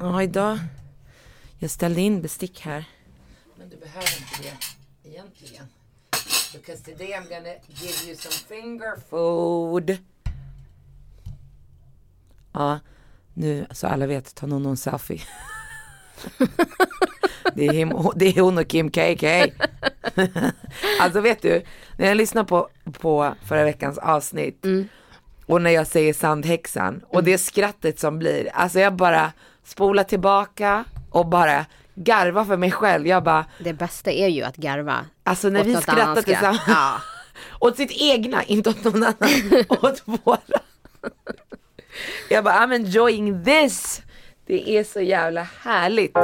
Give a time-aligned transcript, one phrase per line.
[0.00, 0.58] Ja, idag.
[1.58, 2.84] Jag ställde in bestick här.
[3.58, 5.66] Men du behöver inte det egentligen.
[6.52, 9.96] Because today I'm gonna give you some finger food.
[12.52, 12.78] Ja,
[13.34, 15.22] nu så alla vet, ta någon en selfie.
[17.54, 19.26] det, är him, det är hon och Kim KK.
[21.00, 21.62] alltså vet du,
[21.96, 24.64] när jag lyssnar på, på förra veckans avsnitt
[25.46, 29.32] och när jag säger sandhäxan och det skrattet som blir, alltså jag bara
[29.66, 33.06] spolar tillbaka och bara garva för mig själv.
[33.06, 35.06] Jag bara, Det bästa är ju att garva.
[35.24, 36.60] alltså när vi skrattar tillsammans.
[36.66, 37.00] Ja.
[37.60, 39.64] åt sitt egna, inte åt någon annan.
[39.68, 40.60] åt våra.
[42.30, 44.02] Jag bara, I'm enjoying this.
[44.46, 46.16] Det är så jävla härligt.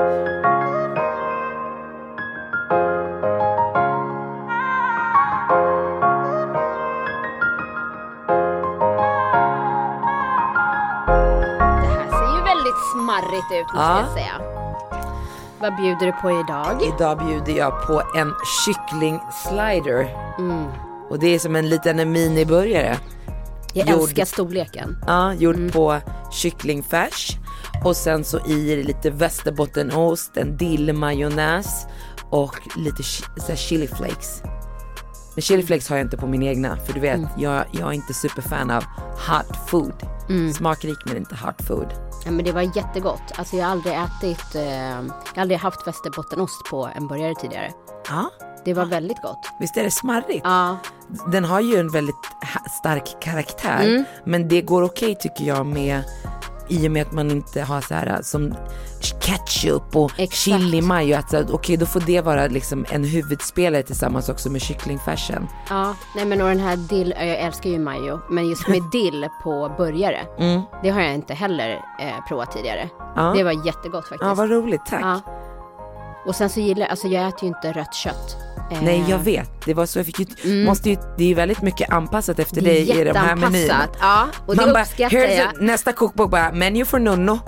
[12.72, 14.00] Väldigt smarrigt ut måste Ja.
[14.00, 14.40] jag säga.
[15.60, 16.82] Vad bjuder du på idag?
[16.96, 20.08] Idag bjuder jag på en kyckling slider.
[20.38, 20.64] Mm.
[21.10, 22.96] Och det är som en liten miniburgare.
[23.74, 25.04] Jag Gjord- älskar storleken.
[25.06, 25.70] Ja, gjord Mm.
[25.70, 25.98] på
[26.30, 27.36] kycklingfärs.
[27.84, 31.86] Och sen så i lite västerbottenost, en dillmajonnäs
[32.30, 33.02] och lite
[33.36, 34.42] så chili flakes.
[35.34, 37.28] Men chili flakes har jag inte på min egna för du vet, Mm.
[37.36, 38.84] jag, jag är inte superfan av
[39.28, 39.92] hot food.
[40.56, 41.86] Smakrik men inte hot food.
[42.24, 43.22] Ja, men det var jättegott.
[43.34, 45.02] Alltså jag har aldrig ätit, eh, jag
[45.34, 47.72] har aldrig haft västerbottenost på en burgare tidigare.
[48.08, 48.30] Ja,
[48.64, 49.48] Det var väldigt gott.
[49.60, 50.40] visst är det smarrigt?
[50.44, 50.76] Ja,
[51.32, 52.14] Den har ju en väldigt
[52.80, 53.82] stark karaktär.
[53.84, 54.04] Mm.
[54.24, 56.02] Men det går okej tycker jag med
[56.72, 58.54] i och med att man inte har så här som
[59.20, 60.32] ketchup och Exakt.
[60.34, 61.16] chili mayo.
[61.16, 65.48] Att så här, Okej då får det vara liksom en huvudspelare tillsammans också med kycklingfärsen.
[65.70, 65.94] ja.
[66.16, 68.20] Nej men och den här dill, jag älskar ju majo.
[68.30, 70.20] Men just med dill på burgare.
[70.38, 70.60] Mm.
[70.82, 71.70] Det har jag inte heller
[72.00, 72.88] eh, provat tidigare.
[73.16, 73.32] Ja.
[73.36, 74.22] Det var jättegott faktiskt.
[74.28, 75.02] Ja vad roligt, tack.
[75.02, 75.20] Ja.
[76.26, 78.36] Och sen så gillar jag, alltså jag äter ju inte rött kött.
[78.72, 81.34] Eh, Nej jag vet, det var så jag fick ju, måste ju, det är ju
[81.34, 83.86] väldigt mycket anpassat efter Det dig i de här menyerna.
[84.00, 85.46] Ja, och det Man bara, uppskattar here's jag.
[85.46, 87.38] a, nästa kokbok bara, menu for nonno.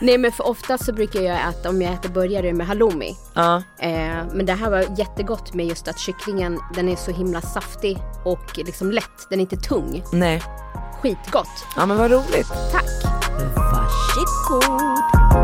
[0.00, 3.16] Nej men för ofta så brukar jag äta, om jag äter burgare med halloumi.
[3.34, 3.90] Ja, Eh,
[4.32, 8.58] men det här var jättegott med just att kycklingen, den är så himla saftig och
[8.58, 9.26] liksom lätt.
[9.30, 10.02] Den är inte tung.
[10.12, 10.42] nej.
[11.02, 11.66] Skitgott.
[11.76, 12.48] Ja men vad roligt.
[12.72, 12.84] Tack.
[13.56, 15.43] Varsågod.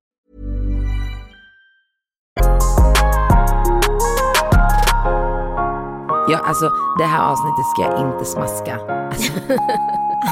[6.27, 8.79] Ja, alltså det här avsnittet ska jag inte smaska.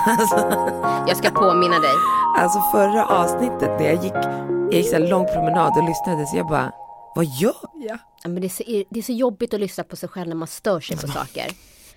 [0.05, 0.35] Alltså,
[1.07, 1.93] Jag ska påminna dig.
[2.37, 4.13] alltså förra avsnittet när jag gick,
[4.71, 6.71] jag gick så här lång promenad och lyssnade så jag bara,
[7.15, 7.97] vad gör jag?
[8.23, 10.35] Ja, men det, är så, det är så jobbigt att lyssna på sig själv när
[10.35, 11.47] man stör sig på saker.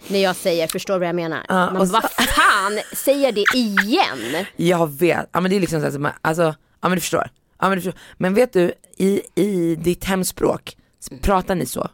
[0.09, 1.47] När jag säger, förstår du vad jag menar?
[1.49, 4.47] Ja, men vad fan, säger det igen?
[4.57, 6.43] Jag vet, ja men det är liksom så här, alltså,
[6.81, 7.31] ja men du förstår.
[7.63, 10.77] Ja, men, du men vet du, i, i ditt hemspråk,
[11.21, 11.89] pratar ni så?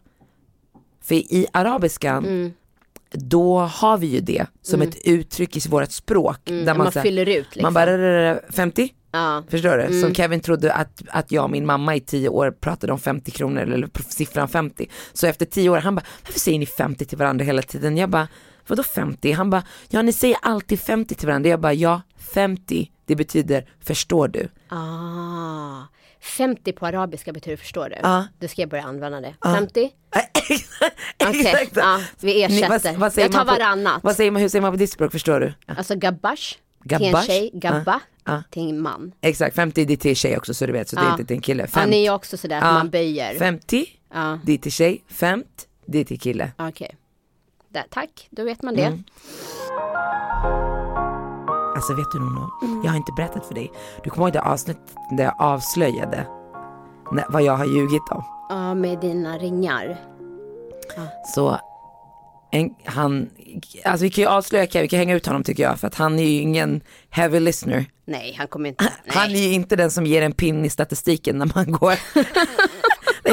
[1.05, 2.53] För i arabiskan, Mm.
[3.13, 6.39] då har vi ju det som ett uttryck i vårt språk.
[6.45, 6.79] där Mm.
[6.79, 7.63] man så här- fyller ut, liksom.
[7.63, 8.95] Man bara, "Rrrr, 50?
[9.13, 9.43] Ja.
[9.49, 10.01] Förstår du?
[10.01, 13.31] Som Kevin trodde att, att jag och min mamma i tio år pratade om 50
[13.31, 14.89] kronor eller siffran 50.
[15.13, 17.97] Så efter tio år, han bara, varför säger ni 50 till varandra hela tiden?
[17.97, 18.29] Jag bara,
[18.69, 19.33] vadå 50?
[19.33, 21.51] Han bara, ja ni säger alltid 50 till varandra.
[21.51, 22.03] Jag bara, ja
[22.35, 24.49] 50, det betyder förstår du?
[24.69, 25.83] Ah,
[26.21, 27.97] 50 på arabiska betyder förstår du?
[28.03, 28.27] Ja.
[28.41, 29.35] Då ska jag börja använda det.
[29.45, 29.91] 50?
[31.29, 31.77] Okej, Exakt.
[31.77, 32.79] ja, vi Ni- ersätter.
[33.11, 34.03] säger Jag tar varannat.
[34.03, 35.53] Vad säger man, hur säger man på ditt språk, förstår du?
[35.67, 36.55] Ja, Alltså gabash,
[36.89, 37.27] till en Gabash?
[37.27, 38.43] tjej, gabba Ja, ja.
[38.51, 39.13] till en man.
[39.21, 41.13] Exakt, 50 det är till tjej också så du vet, så det är Ja.
[41.13, 41.63] inte till en kille.
[41.63, 43.35] Ja, 50, ni är också sådär att man böjer.
[43.35, 44.39] 50, Ja.
[44.45, 45.47] det är till tjej, 50,
[45.87, 46.51] det är till kille.
[46.59, 46.97] Okej.
[47.79, 48.83] Där, Tack, då vet man det.
[48.83, 49.05] Mm.
[51.77, 52.81] Alltså vet du Nono, Mm.
[52.85, 53.73] jag har inte berättat för dig.
[54.05, 56.27] Du kommer ihåg det avsnittet där jag avslöjade
[57.29, 58.25] vad jag har ljugit om?
[58.49, 59.97] Ja, med dina ringar.
[61.35, 61.59] Så
[62.51, 63.31] en, han,
[63.85, 65.95] alltså vi kan ju avslöja Kevin, vi kan hänga ut honom tycker jag, för att
[65.95, 66.81] han är ju ingen
[67.11, 67.85] heavy listener.
[68.05, 68.93] Nej, han kommer inte.
[69.07, 69.47] Han är Nej.
[69.49, 71.95] ju inte den som ger en pin i statistiken när man går.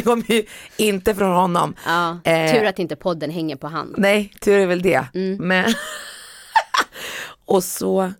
[0.06, 0.46] Kommer ju
[0.78, 1.75] inte från honom.
[1.86, 3.94] Ja, Eh, tur att inte podden hänger på han.
[3.98, 5.06] Nej, tur är väl det.
[5.13, 5.48] Mm.
[5.48, 5.74] Men
[7.46, 8.13] och så,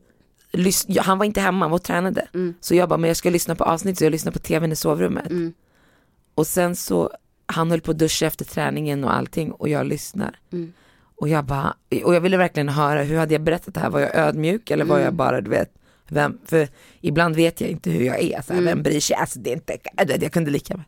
[1.00, 2.28] han var inte hemma, han var och tränade.
[2.34, 2.54] Mm.
[2.62, 4.76] Så jag bara, men jag ska lyssna på avsnitt så jag lyssnar på tvn i
[4.76, 5.30] sovrummet.
[5.30, 5.54] Mm.
[6.36, 7.12] Och sen så,
[7.46, 10.40] han höll på att duscha efter träningen och allting och jag lyssnar.
[10.54, 10.74] Mm.
[11.18, 13.90] Och jag bara, och jag ville verkligen höra, hur hade jag berättat det här?
[13.90, 15.18] Var jag ödmjuk eller var jag Mm.
[15.18, 15.70] bara, du vet,
[16.08, 16.68] vem, för
[17.02, 18.66] ibland vet jag inte hur jag är, så här, Mm.
[18.66, 19.16] vem bryr sig?
[19.16, 19.78] Alltså det är inte,
[20.26, 20.84] jag kunde lika väl.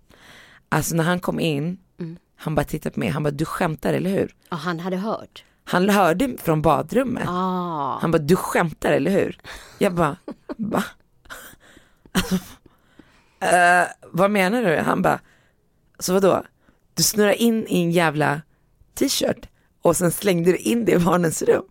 [0.69, 2.17] Alltså när han kom in, Mm.
[2.35, 4.35] han bara tittade på mig, han bara, du skämtar eller hur?
[4.49, 5.43] Ja, han hade hört.
[5.63, 7.23] Han hörde från badrummet.
[7.27, 7.97] Ah.
[8.01, 9.39] Han bara, du skämtar eller hur?
[9.77, 10.17] Jag bara,
[10.57, 10.83] va?
[12.11, 12.35] Alltså,
[13.39, 14.77] eh, vad menar du?
[14.77, 15.19] Han bara,
[15.99, 16.43] så vadå?
[16.93, 18.41] Du snurrar in i en jävla
[18.95, 19.49] t-shirt
[19.81, 21.65] och sen slängde du in det i barnens rum.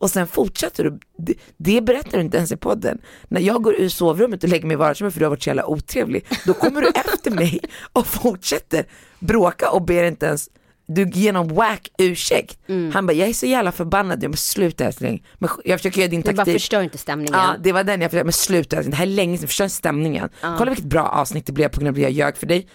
[0.00, 2.98] Och sen fortsätter du, det, det berättar du inte ens i podden.
[3.28, 5.48] När jag går ur sovrummet och lägger mig i vardagsrummet för du har varit så
[5.50, 7.60] jävla otrevlig, då kommer du efter mig
[7.92, 8.84] och fortsätter
[9.18, 10.48] bråka och ber inte ens
[10.94, 12.58] du ger någon whack ursäkt.
[12.92, 15.24] Han bara, jag är så jävla förbannad, jag men sluta älskling.
[15.38, 16.54] Men jag försöker göra din Du bara taktik.
[16.54, 17.32] förstör inte stämningen.
[17.34, 19.68] Ja, det var den jag försökte, men sluta älskling, det här är länge sedan, förstör
[19.68, 20.28] stämningen.
[20.40, 22.68] Kolla vilket bra avsnitt det blev på grund av att jag ljög för dig.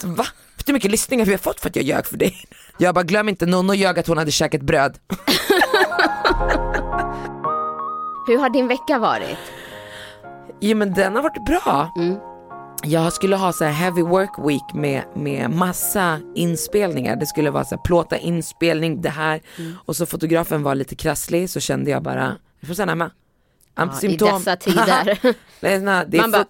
[0.00, 0.26] Så, Va?
[0.56, 2.36] Vet du hur mycket lyssningar vi har fått för att jag ljög för dig?
[2.78, 4.98] Jag bara, glöm inte, Nonno ljög att hon hade käkat bröd.
[8.26, 9.38] Hur har din vecka varit?
[10.60, 11.92] Jo men den har varit bra.
[11.96, 12.16] Mm.
[12.82, 17.16] Jag skulle ha så här heavy work week med, med massa inspelningar.
[17.16, 19.40] Det skulle vara så här plåta inspelning, det här.
[19.58, 19.72] Mm.
[19.84, 23.10] Och så fotografen var lite krasslig så kände jag bara, jag får stanna hemma.
[23.74, 25.18] Ja, I dessa tider.
[25.60, 26.46] det är, såna, det är Man bara,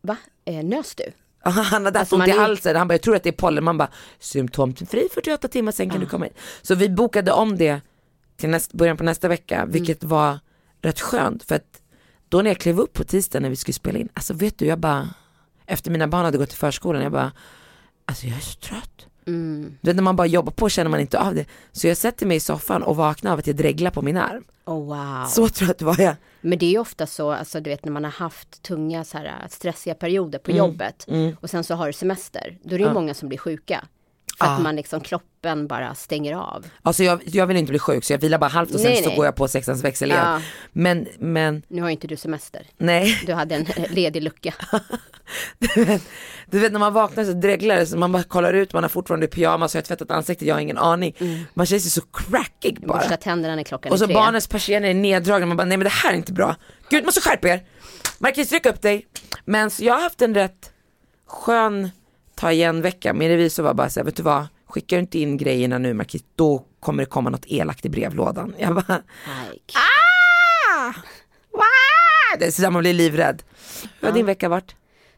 [0.00, 0.16] va?
[0.44, 1.04] Eh, nös du?
[1.50, 3.64] han hade haft Alltså, ont i halsen, han bara jag tror att det är pollen,
[3.64, 3.88] man bara
[4.18, 6.38] symptomfri 48 timmar sen kan du komma hit.
[6.62, 7.80] Så vi bokade om det
[8.38, 9.70] till näst, början på nästa vecka, Mm.
[9.70, 10.38] vilket var
[10.82, 11.82] rätt skönt för att
[12.28, 14.66] då när jag klev upp på tisdag när vi skulle spela in, alltså vet du
[14.66, 15.08] jag bara,
[15.66, 17.32] efter mina barn hade gått till förskolan, jag bara,
[18.04, 19.06] alltså jag är så trött.
[19.26, 19.76] Mm.
[19.80, 21.44] Du vet när man bara jobbar på känner man inte av det.
[21.72, 24.44] Så jag sätter mig i soffan och vaknar av att jag dreglar på min arm.
[24.64, 25.26] Oh, wow.
[25.26, 26.14] Så trött var jag.
[26.40, 29.18] Men det är ju ofta så, alltså du vet när man har haft tunga så
[29.18, 30.42] här, stressiga perioder Mm.
[30.44, 31.06] på jobbet
[31.40, 32.58] och sen så har du semester.
[32.62, 33.84] Då är det ju många som blir sjuka.
[34.38, 36.66] För att man liksom, kroppen bara stänger av.
[36.82, 39.02] Alltså jag, jag vill inte bli sjuk så jag vilar bara halvt och sen Nej,
[39.02, 39.16] så nej.
[39.16, 40.24] går jag på sexans växel igen.
[40.24, 40.40] Ja.
[40.72, 42.66] Men, men, Nu har ju inte du semester.
[42.76, 43.18] nej.
[43.26, 44.54] Du hade en ledig lucka.
[45.58, 46.02] Du vet,
[46.46, 48.88] du vet när man vaknar så dreglar det så man bara kollar ut, man har
[48.88, 51.14] fortfarande pyjamas jag har tvättat ansiktet, jag har ingen aning.
[51.54, 52.98] Man känner sig så crackig bara.
[52.98, 54.14] Borsta tänderna när klockan Och är så tre.
[54.14, 56.56] barnens persienner är neddragna, man bara nej men det här är inte bra.
[56.90, 57.64] Gud måste skärpa er.
[58.18, 59.06] Marcus ryck upp dig.
[59.44, 60.72] Men så jag har haft en rätt
[61.26, 61.90] skön
[62.38, 63.12] ta igen vecka.
[63.14, 65.94] Min revisor var bara så här, vet du vad, skickar du inte in grejerna nu
[65.94, 68.54] Marcus, då kommer det komma något elakt i brevlådan.
[68.58, 68.94] Jag bara,
[69.74, 70.92] ah!
[71.52, 72.38] Wow!
[72.38, 73.42] Det är så man blir livrädd.
[74.00, 74.74] Hur har din vecka varit?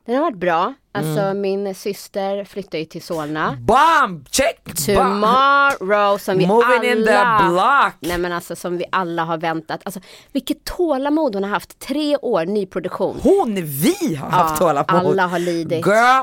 [0.07, 0.75] Den har varit bra.
[0.93, 1.41] Alltså Mm.
[1.41, 3.57] min syster flyttar ju till Solna.
[3.61, 4.25] Bam!
[4.31, 4.61] Check!
[4.87, 6.85] Tomorrow som vi Moving alla...
[6.85, 7.95] in the block!
[8.01, 9.81] Nej men alltså som vi alla har väntat.
[9.85, 10.01] Alltså
[10.33, 11.79] vilket tålamod hon har haft.
[11.79, 13.21] Tre år nyproduktion.
[13.23, 14.87] Hon, vi har haft tålamod.
[14.91, 15.87] alla har lidit.
[15.87, 16.23] Girl,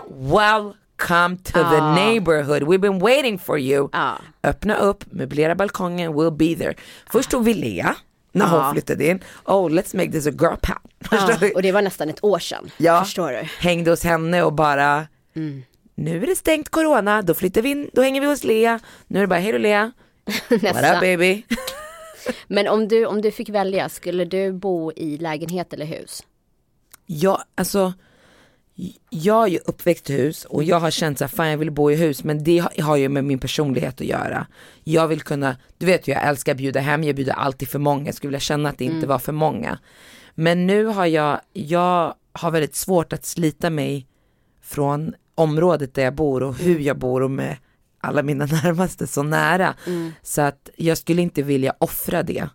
[1.01, 2.63] welcome to the neighborhood.
[2.63, 3.89] We've been waiting for you.
[3.93, 4.17] Ja.
[4.43, 6.73] Öppna upp, möblera balkongen, we'll be there.
[7.09, 7.95] Först tog vi Lea
[8.31, 8.63] när Ja.
[8.63, 9.19] hon flyttade in.
[9.45, 10.77] Oh, let's make this a girl pal.
[11.11, 11.51] Ja, du?
[11.51, 12.71] och det var nästan ett år sedan.
[12.77, 13.03] Ja.
[13.03, 13.43] Förstår du?
[13.59, 15.07] Hängde hos henne och bara,
[15.95, 18.79] nu är det stängt corona, då flyttar vi in, då hänger vi hos Lea.
[19.07, 19.91] Nu är det bara, hej då Lea.
[20.49, 21.43] What up baby?
[22.47, 26.23] Men om du, om du fick välja, skulle du bo i lägenhet eller hus?
[27.05, 27.93] Ja, alltså
[29.09, 31.91] jag är ju uppväxt i hus och jag har känt så fan jag vill bo
[31.91, 34.47] i hus men det har- ju med min personlighet att göra.
[34.83, 37.79] Jag vill kunna, du vet ju jag älskar att bjuda hem, jag bjuder alltid för
[37.79, 39.79] många, jag skulle vilja känna att det inte var för många.
[40.35, 44.07] Men nu har jag, jag har väldigt svårt att slita mig
[44.61, 47.57] från området där jag bor och hur jag bor och med
[48.01, 49.73] alla mina närmaste så nära.
[50.21, 52.49] Så att jag skulle inte vilja offra det.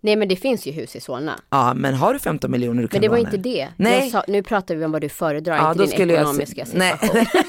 [0.00, 1.40] Nej men det finns ju hus i Solna.
[1.50, 3.68] Ja men har du 15 miljoner du kan Men det var inte det.
[3.76, 4.10] Nej.
[4.10, 6.78] Sa, nu pratar vi om vad du föredrar, Ja, inte din skulle jag ekonomiska se-
[6.78, 6.92] nej.
[6.98, 7.26] situation.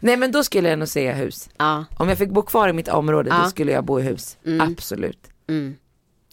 [0.00, 1.48] Nej men då skulle jag nog säga hus.
[1.58, 1.84] Ja.
[1.98, 3.40] Om jag fick bo kvar i mitt område Ja.
[3.44, 4.36] då skulle jag bo i hus.
[4.60, 5.30] Absolut.
[5.48, 5.76] Mm.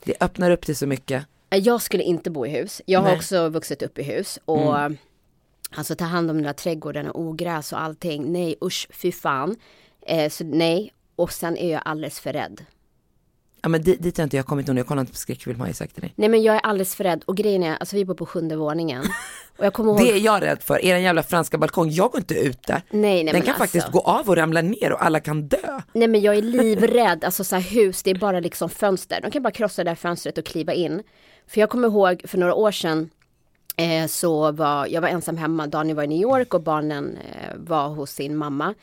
[0.04, 1.26] Det öppnar upp till så mycket.
[1.50, 2.82] Jag skulle inte bo i hus.
[2.86, 3.18] Jag har Nej.
[3.18, 4.40] också vuxit upp i hus.
[4.46, 4.76] Och
[5.76, 8.32] alltså ta hand om den där trädgården och ogräs och allting.
[8.32, 9.56] Nej usch fy fan.
[10.08, 10.94] Eh, så nej.
[11.16, 12.62] Och sen är jag alldeles för rädd.
[13.66, 15.68] Ja men dit, dit har inte jag kommit nu, jag kollar inte på skräckfilm har
[15.68, 16.14] jag sagt till dig.
[16.16, 17.24] Nej men jag är alldeles för rädd.
[17.26, 19.04] Och grejen är, alltså vi bor på sjunde våningen.
[19.58, 20.00] Och jag kommer ihåg.
[20.00, 22.82] Det är jag rädd för, er jävla franska balkong, jag går inte ut där.
[22.90, 23.60] Nej, nej, Den kan alltså.
[23.64, 25.82] faktiskt gå av och ramla ner och alla kan dö.
[25.94, 29.20] Nej men jag är livrädd, alltså så här hus, det är bara liksom fönster.
[29.22, 31.04] De kan bara krossa det där fönstret och kliva in.
[31.48, 33.10] För jag kommer ihåg för några år sedan
[33.78, 37.56] Eh, så var, jag var ensam hemma, Daniel var i New York och barnen eh,
[37.58, 38.74] var hos sin mamma.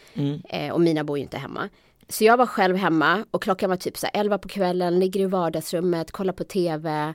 [0.48, 1.68] Eh, och mina bor ju inte hemma.
[2.08, 5.20] Så jag var själv hemma och klockan var typ så här 11 på kvällen, ligger
[5.20, 7.14] i vardagsrummet, kollar på tv.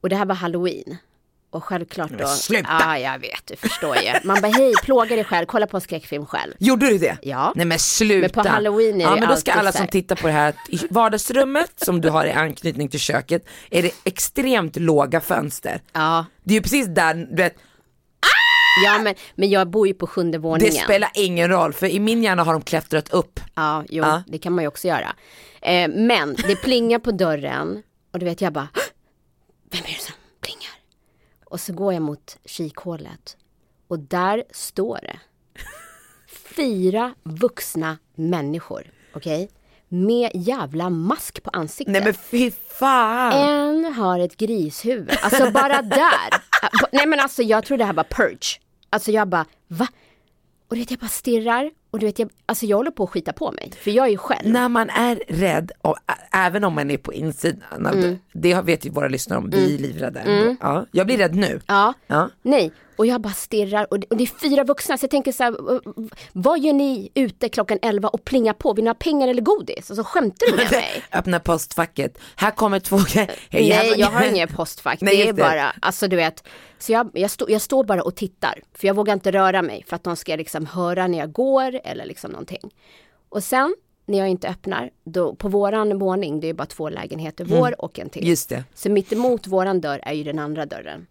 [0.00, 0.96] Och det här var halloween.
[1.50, 2.26] Och självklart då.
[2.26, 2.68] Sluta!
[2.80, 4.12] Ja, jag vet, du förstår ju.
[4.24, 6.52] Man bara, hej, plåga dig själv, kolla på en skräckfilm själv.
[6.58, 7.18] Gjorde du det?
[7.22, 7.52] Ja.
[7.56, 8.20] Nej men sluta.
[8.20, 10.26] Men på halloween är ja, det men då ska alltid alla så som tittar på
[10.26, 14.76] det här, att i vardagsrummet som du har i anknytning till köket är det extremt
[14.76, 15.80] låga fönster.
[15.92, 17.56] Ja, Det är ju precis där, du vet,
[18.84, 20.72] ja men, men jag bor ju på sjunde det våningen.
[20.84, 23.40] spelar ingen roll för i min hjärna har de klättrat upp.
[23.54, 24.22] Ja, jo, Ja.
[24.26, 25.16] det kan man ju också göra.
[25.62, 28.80] Eh, men det plingar på dörren och du vet jag bara, "Hå!
[29.70, 30.72] vem är det som plingar?
[31.44, 33.36] Och så går jag mot kikhålet
[33.88, 35.16] och där står det
[36.56, 38.82] fyra vuxna människor,
[39.14, 39.50] okej?
[39.88, 41.92] Med jävla mask på ansiktet.
[41.92, 43.32] Nej men fy fan.
[43.32, 46.30] En har ett grishuvud, alltså bara där.
[46.92, 48.60] Nej men alltså jag tror det här var purge.
[48.92, 49.88] Alltså jag bara, va?
[50.68, 53.10] Och du vet jag bara stirrar och du vet jag, alltså jag håller på att
[53.10, 53.72] skita på mig.
[53.82, 54.48] För jag är ju själv.
[54.48, 55.96] När man är rädd, och,
[56.32, 58.00] även om man är på insidan, Mm.
[58.00, 58.18] det-
[58.54, 60.20] det vet ju våra lyssnare om, vi är livrädda.
[60.20, 60.56] ändå.
[60.60, 61.60] Ja, jag blir rädd nu.
[61.66, 61.94] Ja.
[62.06, 62.30] Ja.
[62.42, 65.32] Nej, och jag bara stirrar och det, och det är fyra vuxna så jag tänker
[65.32, 68.72] så här, "V- vad gör ni ute klockan 11 och plingar på?
[68.72, 69.90] Vill ni ha pengar eller godis?
[69.90, 71.02] Och så skämtar du med mig.
[71.12, 75.00] Öppna postfacket, här kommer två Hej, Nej, jag har ingen postfack.
[75.00, 75.42] Nej, det är det.
[75.42, 76.44] bara, alltså du vet.
[76.78, 78.60] Så jag, jag, stå, jag står bara och tittar.
[78.74, 81.80] För jag vågar inte röra mig för att de ska liksom höra när jag går
[81.84, 82.70] eller liksom någonting.
[83.28, 83.74] Och sen
[84.06, 87.98] när jag inte öppnar, då, på våran våning, det är bara två lägenheter, vår och
[87.98, 88.22] en till.
[88.22, 88.30] Mm.
[88.30, 88.64] Just det.
[88.74, 91.06] Så mitt emot våran dörr är ju den andra dörren.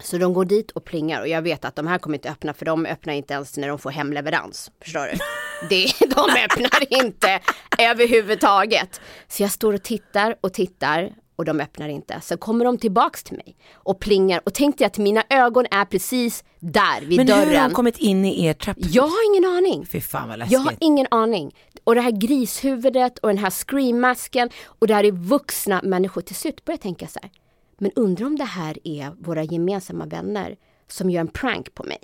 [0.00, 2.54] Så de går dit och plingar och jag vet att de här kommer inte öppna
[2.54, 4.70] för de öppnar inte ens när de får hemleverans.
[4.82, 5.18] Förstår du?
[5.68, 7.40] Det, de öppnar inte
[7.78, 9.00] överhuvudtaget.
[9.28, 12.20] Så jag står och tittar och tittar och de öppnar inte.
[12.22, 16.44] Så kommer de tillbaks till mig och plingar och tänkte att mina ögon är precis
[16.60, 17.68] där vid Men hur har dörren.
[17.68, 18.76] de kommit in i er trapp?
[18.80, 19.86] Jag har ingen aning.
[19.86, 20.52] Fy fan vad läskigt.
[20.52, 21.54] Jag har ingen aning.
[21.84, 26.20] Och det här grishuvudet och den här screammasken och det här är vuxna människor.
[26.20, 27.30] Till slut börjar jag tänka så här.
[27.78, 30.56] Men undrar om det här är våra gemensamma vänner
[30.88, 31.98] som gör en prank på mig.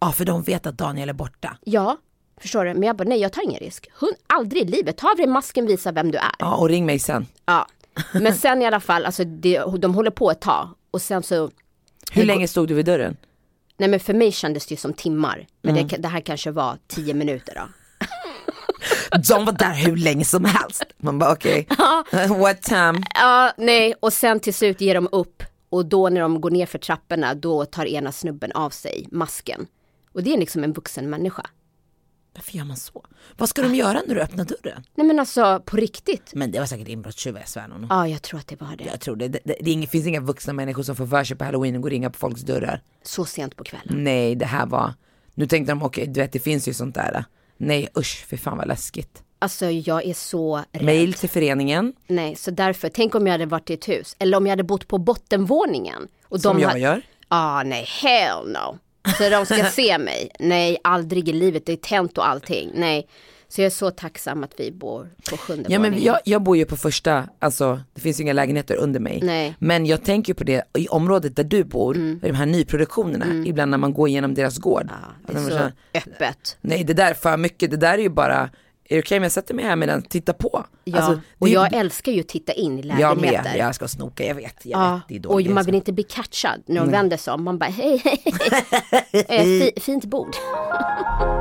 [0.00, 1.56] Ja för de vet att Daniel är borta.
[1.64, 1.96] Ja,
[2.40, 2.74] förstår du?
[2.74, 3.88] Men jag bara, nej jag tar ingen risk.
[3.94, 4.96] Hund, aldrig i livet.
[4.96, 6.30] Ta av dig masken, visa vem du är.
[6.38, 7.26] Ja och ring mig sen.
[7.46, 7.66] Ja.
[8.12, 10.68] Men sen i alla fall, alltså det, de håller på ett tag.
[10.90, 11.50] Och sen så,
[12.12, 13.16] Hur länge stod du vid dörren?
[13.76, 15.46] nej men för mig kändes det ju som timmar.
[15.62, 15.88] Men Mm.
[15.88, 17.62] det, det här kanske var tio minuter då.
[19.28, 20.84] De var där hur länge som helst.
[20.98, 21.68] Man bara okej,
[22.38, 23.02] what time?
[23.14, 25.42] Ja, nej, och sen till slut ger de upp.
[25.70, 29.66] Och då när de går ner för trapporna, då tar ena snubben av sig masken.
[30.12, 31.46] Och det är liksom en vuxen människa.
[32.34, 33.04] Varför gör man så?
[33.36, 34.84] Vad ska de göra när du öppnar dörren?
[34.94, 36.30] Nej men alltså på riktigt.
[36.34, 37.86] Men det var säkert inbrottstjuvar, jag svär nog.
[37.90, 38.84] Ja, jag tror att det var det.
[38.84, 39.28] Jag tror det.
[39.28, 41.88] Det, det, det finns inga vuxna människor som får för sig på halloween och går
[41.88, 42.82] och ringa på folks dörrar.
[43.02, 44.04] Så sent på kvällen.
[44.04, 44.94] Nej, det här var,
[45.34, 47.24] nu tänkte de okej, du vet det finns ju sånt där.
[47.58, 49.22] Nej usch, för fan vad läskigt.
[49.38, 50.84] Alltså jag är så rädd.
[50.84, 54.16] Mail till föreningen, Nej, så därför, tänk om jag hade varit i ett hus.
[54.18, 56.08] Eller om jag hade bott på bottenvåningen.
[56.28, 57.02] Och som de jag hade- gör.
[57.28, 58.78] Ah, nej, hell no.
[59.18, 60.30] Så de ska se mig.
[60.38, 61.66] Nej, aldrig i livet.
[61.66, 62.70] Det är tänt och allting.
[62.74, 63.08] Nej.
[63.50, 66.04] Så jag är så tacksam att vi bor på sjunde Ja men våningen.
[66.06, 69.20] jag, jag bor ju på första, alltså det finns ju inga lägenheter under mig.
[69.22, 69.54] Nej.
[69.58, 73.70] Men jag tänker på det, i området där du bor, i de här nyproduktionerna, ibland
[73.70, 74.86] när man går igenom deras gård.
[74.86, 76.56] Det är Att man så känner, öppet.
[76.60, 78.50] Nej det där är för mycket, det där är ju bara,
[78.90, 80.64] är det okej om jag sätter mig här medan titta på?
[80.84, 83.42] Ja, Alltså, det och är ju- jag älskar ju att titta in i Jag lägenheter.
[83.42, 84.54] med, jag ska snoka, jag vet.
[84.62, 87.32] Jag Ja, vet det är och man vill inte bli catchad när de vänder sig
[87.34, 87.44] om.
[87.44, 88.34] Man bara hej, hej, hej.
[89.28, 90.36] Eh, fi, fint bord.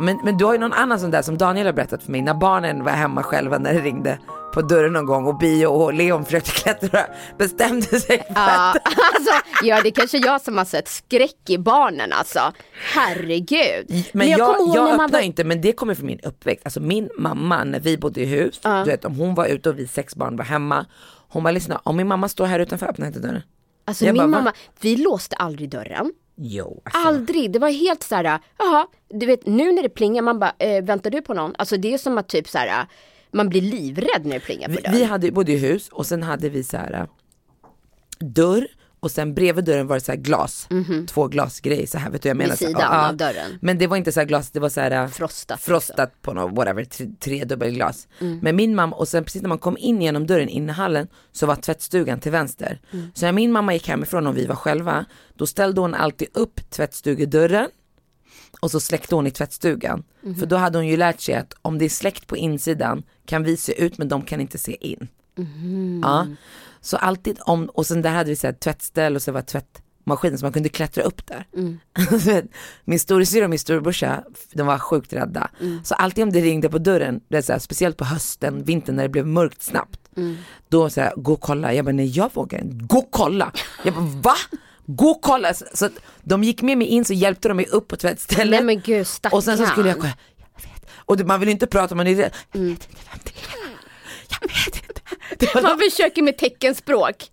[0.00, 2.22] Men, men du har ju någon annan sån där som Daniel har berättat för mig,
[2.22, 4.18] när barnen var hemma själva när det ringde
[4.54, 7.00] på dörren någon gång och Bio och Leon försökte klättra,
[7.38, 9.32] bestämde sig för Ja, alltså,
[9.62, 12.52] ja, det är kanske jag som har sett skräck i barnen alltså.
[12.94, 14.06] Herregud.
[14.12, 15.20] Men jag, jag, ihåg när öppnar man var...
[15.20, 16.64] inte, men det kommer från min uppväxt.
[16.64, 19.78] Alltså min mamma när vi bodde i hus, du vet om hon var ute och
[19.78, 20.86] vi sex barn var hemma,
[21.28, 23.42] hon bara lyssna, om min mamma står här utanför öppna inte dörren.
[23.84, 24.38] Alltså jag min bara, va?
[24.38, 26.12] mamma, vi låste aldrig dörren.
[26.36, 27.08] Jo, alltså.
[27.08, 30.52] Aldrig, det var helt så här, jaha, du vet nu när det plingar, man bara,
[30.58, 31.54] eh, väntar du på någon?
[31.58, 32.86] Alltså det är som att typ så här,
[33.30, 34.94] man blir livrädd när det plingar på vi, dörren.
[34.94, 37.06] vi hade bodde i hus och sen hade vi så här äh,
[38.18, 38.68] dörr
[39.04, 40.68] och sen bredvid dörren var det så här glas,
[41.08, 42.50] två glasgrejer så här vet du jag menar.
[42.50, 43.58] Vid så här, sidan ja, av dörren.
[43.60, 45.72] Men det var inte så här glas, det var så här äh, Frostat, liksom.
[45.72, 48.08] frostat på något, whatever, tre, tre dubbelglas.
[48.20, 48.38] Mm.
[48.42, 51.08] Men min mamma, och sen precis när man kom in genom dörren in i hallen
[51.32, 52.80] så var tvättstugan till vänster.
[52.90, 53.10] Mm.
[53.14, 56.70] Så när min mamma gick hemifrån och vi var själva, då ställde hon alltid upp
[56.70, 57.68] tvättstugedörren
[58.60, 60.04] och så släckte hon i tvättstugan.
[60.20, 60.34] Mhm.
[60.34, 63.42] För då hade hon ju lärt sig att om det är släckt på insidan kan
[63.44, 65.08] vi se ut men de kan inte se in.
[65.36, 66.00] Mhm.
[66.04, 66.26] Ja.
[66.84, 70.38] Så alltid om, och sen där hade vi så här tvättställ och så var tvättmaskin
[70.38, 71.46] så man kunde klättra upp där.
[72.84, 75.50] min storasyrra och min storebrorsa, de var sjukt rädda.
[75.84, 79.02] Så alltid om det ringde på dörren, det så här, speciellt på hösten, vintern när
[79.02, 80.00] det blev mörkt snabbt.
[80.68, 83.52] Då så här, gå och kolla, jag bara nej jag vågar inte, gå och kolla.
[83.84, 84.34] Jag bara va?
[84.86, 85.54] Gå och kolla.
[85.54, 85.88] Så, så
[86.22, 88.50] de gick med mig in så hjälpte de mig upp på tvättstället.
[88.50, 89.36] Nej men gud stackarn.
[89.36, 90.90] Och sen så skulle jag kolla, jag vet.
[90.96, 92.32] Och det, man vill inte prata, man är rädd.
[92.52, 93.44] Jag vet inte vem det är.
[94.40, 94.93] Jag vet inte.
[95.54, 97.30] Var, Man försöker med teckenspråk.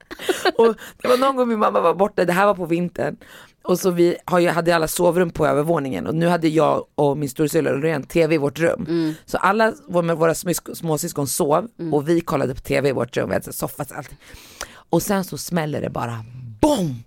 [0.57, 3.17] och det var någon gång min mamma var borta, det här var på vintern.
[3.63, 4.17] Och så vi
[4.53, 8.37] hade alla sovrum på övervåningen och nu hade jag och min storasyrra Loreen tv i
[8.37, 9.15] vårt rum.
[9.25, 13.33] Så alla med våra småsyskon- sov och vi kollade på tv i vårt rum, vi
[13.33, 14.17] hade så soffat allting.
[14.73, 16.25] Och sen så smäller det bara
[16.61, 17.03] BOM!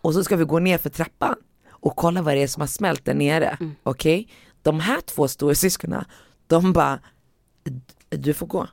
[0.00, 1.34] Och så ska vi gå ner för trappan
[1.70, 3.58] och kolla vad det är som har smält där nere.
[3.82, 4.28] Okej?
[4.62, 6.04] De här två storasyskonen,
[6.46, 6.98] de bara,
[8.08, 8.66] du får gå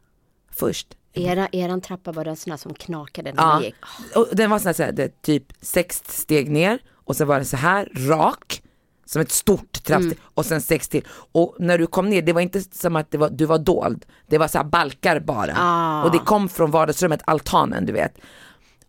[0.51, 0.88] först.
[1.15, 3.75] Era, eran trappa var den sån här som knakade när Ja, gick.
[4.15, 7.36] och den var sån här, så här, det, typ sex steg ner och sen var
[7.36, 8.62] den så här rak
[9.05, 11.05] som ett stort trappsteg och sen sex till.
[11.31, 14.38] Och när du kom ner, det var inte som att var, du var dold, det
[14.38, 15.53] var så här balkar bara.
[15.57, 16.03] Ah.
[16.03, 18.17] Och det kom från vardagsrummet, altanen du vet.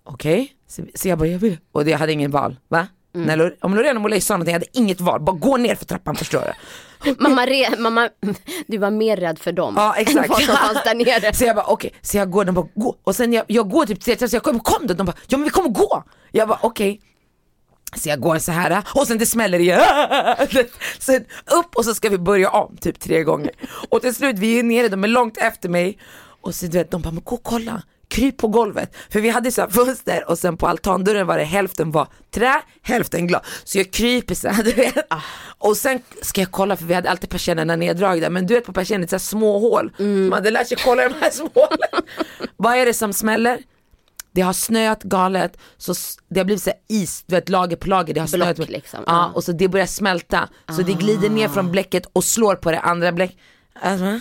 [0.04, 1.58] Okej, så, så jag bara, jag vill.
[1.72, 2.86] Och jag hade ingen val, va?
[3.24, 5.74] När, Lor- om Loreen och Molay sa någonting, jag hade inget val, bara gå ner
[5.74, 7.14] för trappan förstår du.
[7.18, 8.08] Mamma, re, mamma,
[8.66, 10.18] du var mer rädd för dem Ja exakt.
[10.24, 11.34] än vad som fanns där nere.
[11.34, 12.96] Så jag bara okej, så jag går, de bara gå.
[13.04, 14.94] Och sen jag, jag går typ tre så jag kommer, kom då?
[14.94, 16.04] De bara ja men vi kommer gå.
[16.32, 17.00] Jag bara okej.
[17.96, 19.80] Så jag går så här och sen det smäller igen.
[20.98, 23.50] Sen upp och så ska vi börja om typ tre gånger.
[23.88, 25.98] Och till slut vi är nere, de är långt efter mig.
[26.40, 27.82] Och så du vet, de bara men gå och kolla.
[28.08, 28.96] Kryp på golvet.
[29.10, 32.62] För vi hade så här fönster och sen på altandörren var det hälften var trä,
[32.82, 33.42] hälften glas.
[33.64, 34.94] Så jag kryper så här, du vet.
[35.58, 38.30] Och sen ska jag kolla för vi hade alltid persiennerna neddragna.
[38.30, 39.92] Men du vet på persiennen, så små hål.
[39.98, 42.08] Man hade lärt sig kolla de här små hålen.
[42.56, 43.58] Vad är det som smäller?
[44.32, 45.94] Det har snöat galet, så
[46.28, 48.14] det har blivit så is, du vet lager på lager.
[48.14, 48.68] Det har Block, snöat.
[48.70, 49.00] liksom.
[49.06, 49.32] Ja, Ja.
[49.34, 50.48] och så det börjar smälta.
[50.76, 53.36] Så det glider ner från bläcket och slår på det andra bläck.
[53.80, 54.20] Alltså,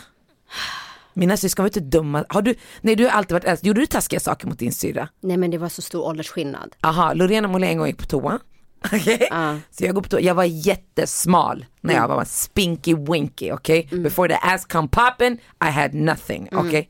[1.15, 2.25] mina syskon var inte dumma.
[2.29, 3.65] Har du, nej du har alltid varit äldst.
[3.65, 5.07] Gjorde du taskiga saker mot din syrra?
[5.22, 6.75] Nej men det var så stor åldersskillnad.
[6.82, 8.39] Aha, Lorena Molén en gång gick på toa.
[8.86, 9.28] Okej?
[9.32, 9.58] Ja.
[9.71, 13.88] Så jag går på toa, jag var jättesmal när jag var spinky winky, okej?
[13.91, 15.34] Before the ass come popping,
[15.67, 16.89] I had nothing, okej?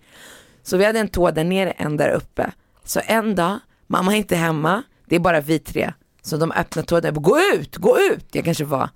[0.63, 2.51] Så vi hade en toa där nere, en där uppe.
[2.83, 5.93] Så en dag, mamma är inte hemma, det är bara vi tre.
[6.21, 8.25] Så de öppnar toan, jag bara, gå ut, gå ut!
[8.31, 8.89] Jag kanske var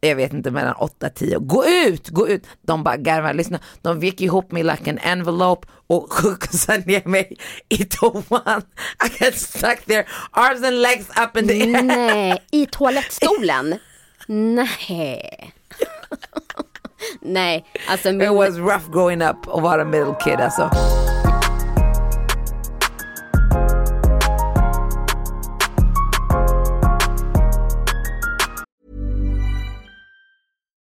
[0.00, 1.38] jag vet inte, mellan 8 10.
[1.38, 2.46] Gå ut, gå ut!
[2.62, 3.58] De bara garvar, lyssna.
[3.82, 7.36] De vek ihop mig like an envelope och skjutsade ner mig
[7.68, 8.62] i toan.
[9.04, 11.82] I got stuck there, arms and legs up in the air.
[11.82, 13.78] Nej, i toalettstolen?
[14.26, 15.54] Nej.
[17.20, 20.70] Nej, alltså It min, was rough growing up och vara middle kid alltså.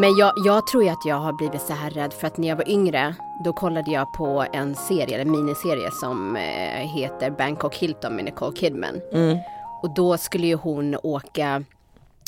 [0.00, 2.48] men jag, jag tror ju att jag har blivit så här rädd för att när
[2.48, 6.42] jag var yngre då kollade jag på en serie, en miniserie som eh,
[6.96, 9.00] heter Bangkok Hilton med Nicole Kidman.
[9.82, 11.64] Och då skulle ju hon åka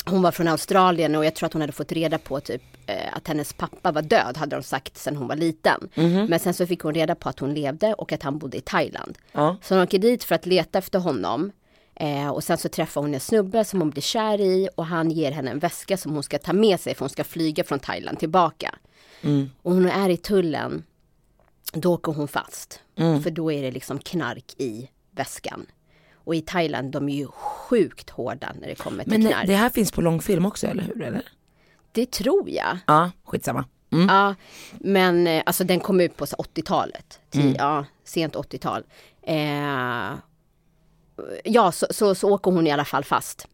[0.05, 3.13] hon var från Australien och jag tror att hon hade fått reda på typ eh,
[3.17, 5.89] att hennes pappa var död hade de sagt sedan hon var liten.
[6.29, 8.61] Men sen så fick hon reda på att hon levde och att han bodde i
[8.61, 9.17] Thailand.
[9.31, 9.55] Ja.
[9.61, 11.51] Så hon åker dit för att leta efter honom.
[11.99, 15.11] Eh, och sen så träffar hon en snubbe som hon blir kär i och han
[15.11, 17.79] ger henne en väska som hon ska ta med sig för hon ska flyga från
[17.79, 18.75] Thailand tillbaka.
[19.61, 20.83] Och hon är i tullen,
[21.73, 22.79] då åker hon fast.
[23.23, 25.65] För då är det liksom knark i väskan.
[26.13, 29.47] Och i Thailand, de är ju sjukt hårda när det kommer till Men det, knark.
[29.47, 31.01] det här finns på långfilm också eller hur?
[31.01, 31.25] Eller?
[31.91, 32.77] Det tror jag.
[32.87, 33.65] Ja, skitsamma.
[33.91, 34.07] Mm.
[34.07, 34.35] Ja,
[34.71, 37.19] men eh, alltså den kom ut på så 80-talet.
[37.31, 38.83] Ti- Ja, sent 80-tal.
[39.21, 40.17] Eh,
[41.43, 43.47] ja, så, så, så åker hon i alla fall fast.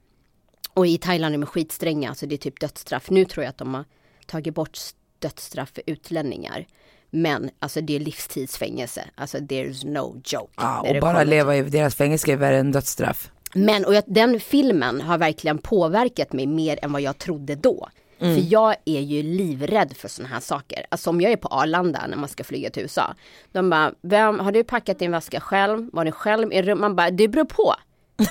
[0.74, 3.10] Och i Thailand är de skitstränga, alltså det är typ dödsstraff.
[3.10, 3.86] Nu tror jag att de har
[4.26, 4.80] tagit bort
[5.20, 6.66] dödsstraff för utlänningar.
[7.10, 10.54] Men alltså det är livstidsfängelse, alltså there's no joke.
[10.56, 13.32] Ja, när och bara kommer leva i deras fängelse är värre än dödsstraff.
[13.54, 17.90] men och jag, den filmen har verkligen påverkat mig mer än vad jag trodde då.
[18.24, 18.36] Mm.
[18.36, 20.86] För jag är ju livrädd för sådana här saker.
[20.90, 23.16] Alltså om jag är på Arlanda när man ska flyga till USA.
[23.52, 25.90] De bara, vem, har du packat din väska själv?
[25.94, 26.80] Var ni själv i rum?
[26.80, 27.76] Man bara, det beror på.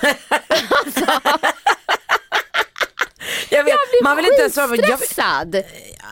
[3.49, 5.63] Jag vet, Jag blir man vill inte ens vara, jag,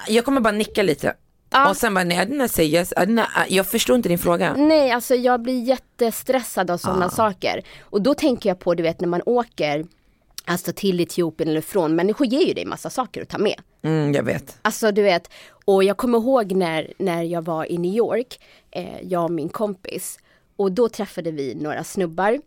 [0.08, 1.14] jag kommer bara nicka lite.
[1.50, 1.70] Ja.
[1.70, 4.54] Och sen bara, nej säger, ja, den här- jag förstår inte din fråga.
[4.58, 7.62] Nej, alltså jag blir jättestressad av sådana saker.
[7.82, 9.86] Och då tänker jag på, du vet när man åker
[10.46, 13.62] Alltså till Etiopien eller från, människor ger ju dig massa saker att ta med.
[13.82, 14.60] Mm, jag vet.
[14.62, 15.30] Alltså du vet,
[15.66, 18.40] och jag kommer ihåg när, när jag var i New York,
[18.72, 20.20] eh, jag och min kompis.
[20.56, 22.42] Och då träffade vi några snubbar.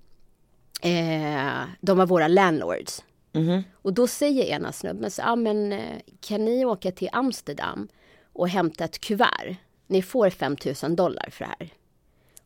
[0.83, 3.03] Eh, de var våra landlords.
[3.83, 7.89] Och då säger ena snubben så, ah, men eh, kan ni åka till Amsterdam
[8.33, 9.57] och hämta ett kuvert?
[9.87, 11.71] Ni får 5000 dollar för det här.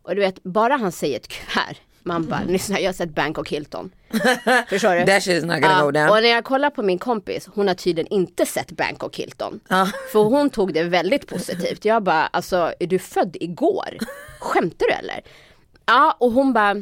[0.03, 3.49] Och du vet, bara han säger ett kuvert, man bara, lyssna jag har sett Bangkok
[3.49, 3.91] Hilton.
[4.69, 5.07] Förstår du?
[5.07, 6.09] That shit is not gonna go down.
[6.09, 9.61] och när jag kollar på min kompis, hon har tydligen inte sett Bangkok Hilton.
[9.69, 9.89] Ja.
[10.13, 11.85] För hon tog det väldigt positivt.
[11.85, 13.99] Jag bara, alltså är du född igår?
[14.41, 15.21] Skämtar du eller?
[15.87, 16.75] Ja, och hon bara,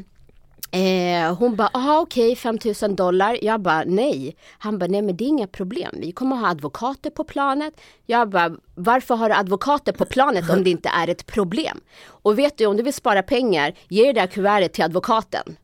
[0.70, 3.38] Eh, hon bara, aha okej 5000 dollar.
[3.42, 4.36] Jag bara, nej.
[4.58, 5.94] Han bara, nej men det är inga problem.
[5.98, 7.74] Vi kommer ha advokater på planet.
[8.06, 11.80] Jag bara, varför har du advokater på planet om det inte är ett problem?
[12.08, 15.56] Och vet du, om du vill spara pengar, ge det där kuvertet till advokaten.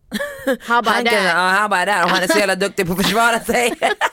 [0.61, 1.35] Han bara, Han, kan, där.
[1.35, 3.73] han bara där, om han är så jävla duktig på att försvara sig.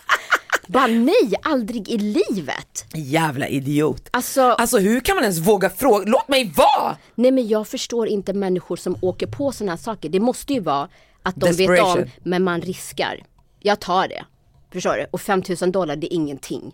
[0.70, 2.86] bara nej, aldrig i livet.
[2.94, 4.10] Jävla idiot.
[4.12, 6.98] Alltså, Alltså hur kan man ens våga fråga, låt mig vara!
[7.16, 10.10] nej men jag förstår inte människor som åker på sådana här saker.
[10.10, 10.90] Det måste ju vara
[11.24, 13.24] att de vet om, men man riskar.
[13.60, 14.26] Jag tar det.
[14.74, 15.06] Förstår du?
[15.12, 16.74] Och 5000 dollar det är ingenting.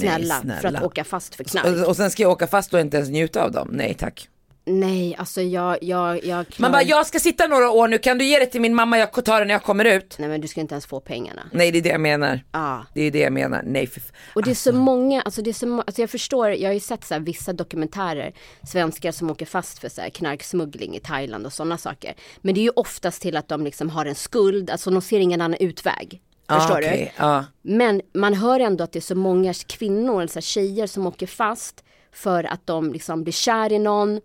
[0.00, 0.78] Snälla, för snälla.
[0.78, 1.66] att åka fast för knark.
[1.66, 4.28] Och, och sen ska jag åka fast och inte ens njuta av dem, nej tack.
[4.66, 6.70] Nej, alltså jag, jag, jag klarar...
[6.70, 8.98] Man bara, jag ska sitta några år nu, kan du ge det till min mamma,
[8.98, 10.16] jag tar det när jag kommer ut.
[10.18, 11.42] Nej men du ska inte ens få pengarna.
[11.52, 12.40] Nej det är det jag menar.
[12.52, 12.86] Ja.
[12.94, 14.02] Det är det jag menar, nej för
[14.34, 16.80] Och det är så många, alltså det är så alltså jag förstår, jag har ju
[16.80, 21.46] sett så här vissa dokumentärer, svenskar som åker fast för så här knarksmuggling i Thailand
[21.46, 22.14] och sådana saker.
[22.40, 25.20] Men det är ju oftast till att de liksom har en skuld, alltså de ser
[25.20, 26.20] ingen annan utväg.
[26.48, 26.86] Förstår ah, du?
[26.86, 27.44] okej, Ja.
[27.62, 31.06] Men man hör ändå att det är så många kvinnor, eller så här tjejer som
[31.06, 34.20] åker fast för att de liksom blir kär i någon.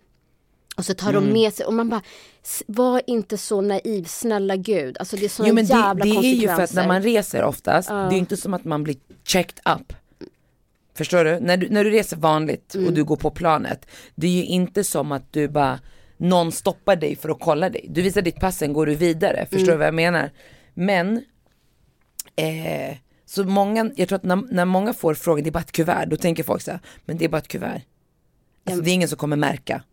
[0.79, 1.25] Och så tar Mm.
[1.25, 2.01] de med sig, och man bara,
[2.43, 4.97] "S- var inte så naiv, snälla gud.
[4.99, 6.55] Alltså det är såna Jo men det, jävla det är ju konsekvenser.
[6.55, 9.93] för att när man reser oftast, det är inte som att man blir checked up.
[10.97, 11.39] Förstår du?
[11.39, 12.87] När du, när du reser vanligt Mm.
[12.87, 15.79] och du går på planet, det är ju inte som att du bara,
[16.17, 17.85] någon stoppar dig för att kolla dig.
[17.89, 19.45] Du visar ditt pass, sen går du vidare.
[19.45, 19.71] Förstår Mm.
[19.71, 20.31] du vad jag menar?
[20.73, 21.17] Men,
[22.35, 25.71] eh, så många, jag tror att när, när många får frågan, det är bara ett
[25.71, 27.81] kuvert, då tänker folk så här, men det är bara ett kuvert.
[28.65, 29.83] Alltså, det är ingen som kommer märka.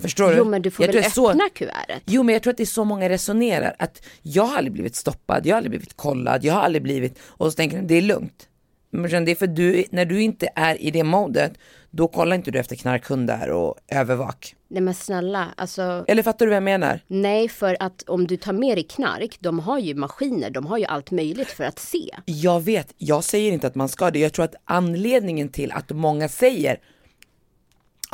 [0.00, 0.36] Förstår du?
[0.36, 2.02] Jo men du får Jag väl öppna så- kuvertet.
[2.06, 4.96] Jo men jag tror att det är så många resonerar att jag har aldrig blivit
[4.96, 7.94] stoppad, jag har aldrig blivit kollad, jag har aldrig blivit och så tänker de det
[7.94, 8.48] är lugnt.
[8.90, 11.52] Men det är för du, när du inte är i det modet,
[11.90, 14.54] då kollar inte du efter knarkhundar och övervak.
[14.68, 17.00] Nej men snälla, alltså Eller fattar du vad jag menar?
[17.06, 20.78] nej för att om du tar med dig knark, de har ju maskiner, de har
[20.78, 22.10] ju allt möjligt för att se.
[22.24, 25.90] Jag vet, jag säger inte att man ska det, jag tror att anledningen till att
[25.90, 26.78] många säger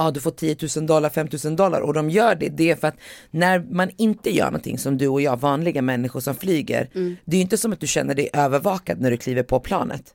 [0.05, 2.77] ja du får 10 000 dollar, 5 000 dollar och de gör det, det är
[2.77, 2.97] för att
[3.31, 6.89] när man inte gör någonting som du och jag, vanliga människor som flyger,
[7.25, 10.15] det är ju inte som att du känner dig övervakad när du kliver på planet.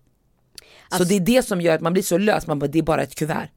[0.97, 2.84] så det är det som gör att man blir så lös, man bara det är
[2.84, 3.50] bara ett kuvert.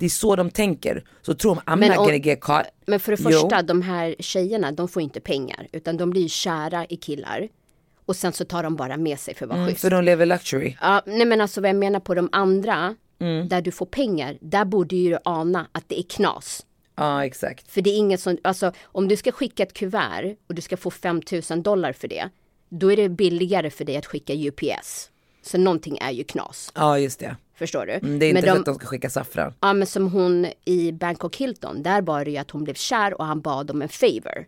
[0.00, 2.66] Det är så de tänker, så tror de I'm Men not gonna get caught.
[2.86, 3.30] Men för det Jo.
[3.30, 7.48] första, de här tjejerna, de får inte pengar, utan de blir kära i killar.
[8.06, 9.80] Och sen så tar de bara med sig för att vara Mm, schysst.
[9.80, 10.76] för de lever luxury.
[10.80, 13.48] Ja, nej men alltså vad jag menar på de andra, Mm.
[13.48, 16.66] där du får pengar, där borde ju du ana att det är knas.
[16.96, 17.70] Ja exakt.
[17.70, 20.76] För det är inget som, alltså om du ska skicka ett kuvert och du ska
[20.76, 22.28] få 5000 dollar för det,
[22.68, 25.10] då är det billigare för dig att skicka UPS.
[25.42, 27.36] Så någonting är ju knas, Ja just det.
[27.54, 27.92] förstår du?
[27.92, 29.54] Mm, Det är Men inte för de- att de ska skicka saffran.
[29.60, 33.14] Ja men som hon i Bangkok Hilton, där var det ju att hon blev kär
[33.20, 34.46] och han bad om en favor.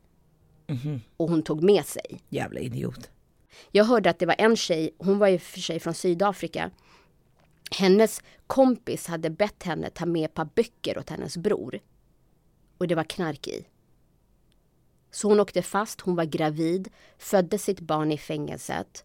[0.68, 1.00] Mhm.
[1.16, 2.20] Och hon tog med sig.
[2.28, 3.10] Jävla idiot.
[3.72, 6.70] Jag hörde att det var en tjej, hon var ju för sig från Sydafrika.
[7.70, 11.80] Hennes kompis hade bett henne ta med ett par böcker åt hennes bror.
[12.78, 13.66] Och det var knark i.
[15.10, 19.04] Så hon åkte fast, hon var gravid, födde sitt barn i fängelset.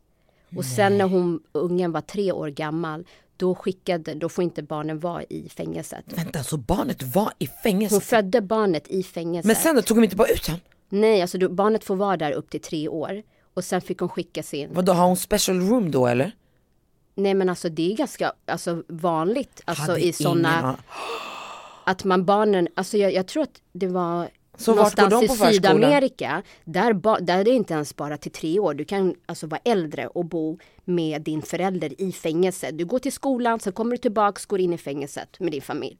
[0.56, 5.00] Och sen när hon, ungen var tre år gammal, då skickade, då får inte barnen
[5.00, 6.06] vara i fängelset.
[6.08, 7.95] Vänta, så barnet var i fängelse?
[7.95, 9.47] Hon födde barnet i fängelset.
[9.47, 10.62] Men sen då tog de inte bara ut honom?
[10.89, 13.24] Nej, alltså då, barnet får vara där upp till tre år.
[13.54, 14.74] Och sen fick hon skicka sin...
[14.74, 16.32] Vadå, har hon special room då eller?
[17.22, 20.78] Nej men alltså det är ganska alltså, vanligt alltså, Hade i sådana an-
[21.84, 25.26] att man barnen, alltså jag, jag tror att det var Så vart går någonstans de
[25.26, 25.76] i på förskolan?
[25.76, 28.74] Sydamerika, där, ba, där är det inte ens bara till tre år.
[28.74, 32.72] Du kan alltså vara äldre och bo med din förälder i fängelse.
[32.72, 35.98] Du går till skolan, sen kommer du tillbaks, går in i fängelset med din familj.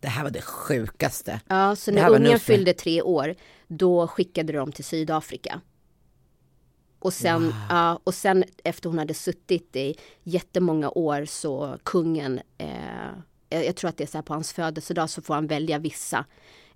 [0.00, 1.40] Det här var det sjukaste.
[1.48, 3.34] Ja, så när ungen fyllde tre år,
[3.68, 5.60] då skickade de till Sydafrika.
[6.98, 12.68] Och sen, ja, och sen efter hon hade suttit i jättemånga år så kungen, eh,
[13.48, 16.24] jag tror att det är så här på hans födelsedag så får han välja vissa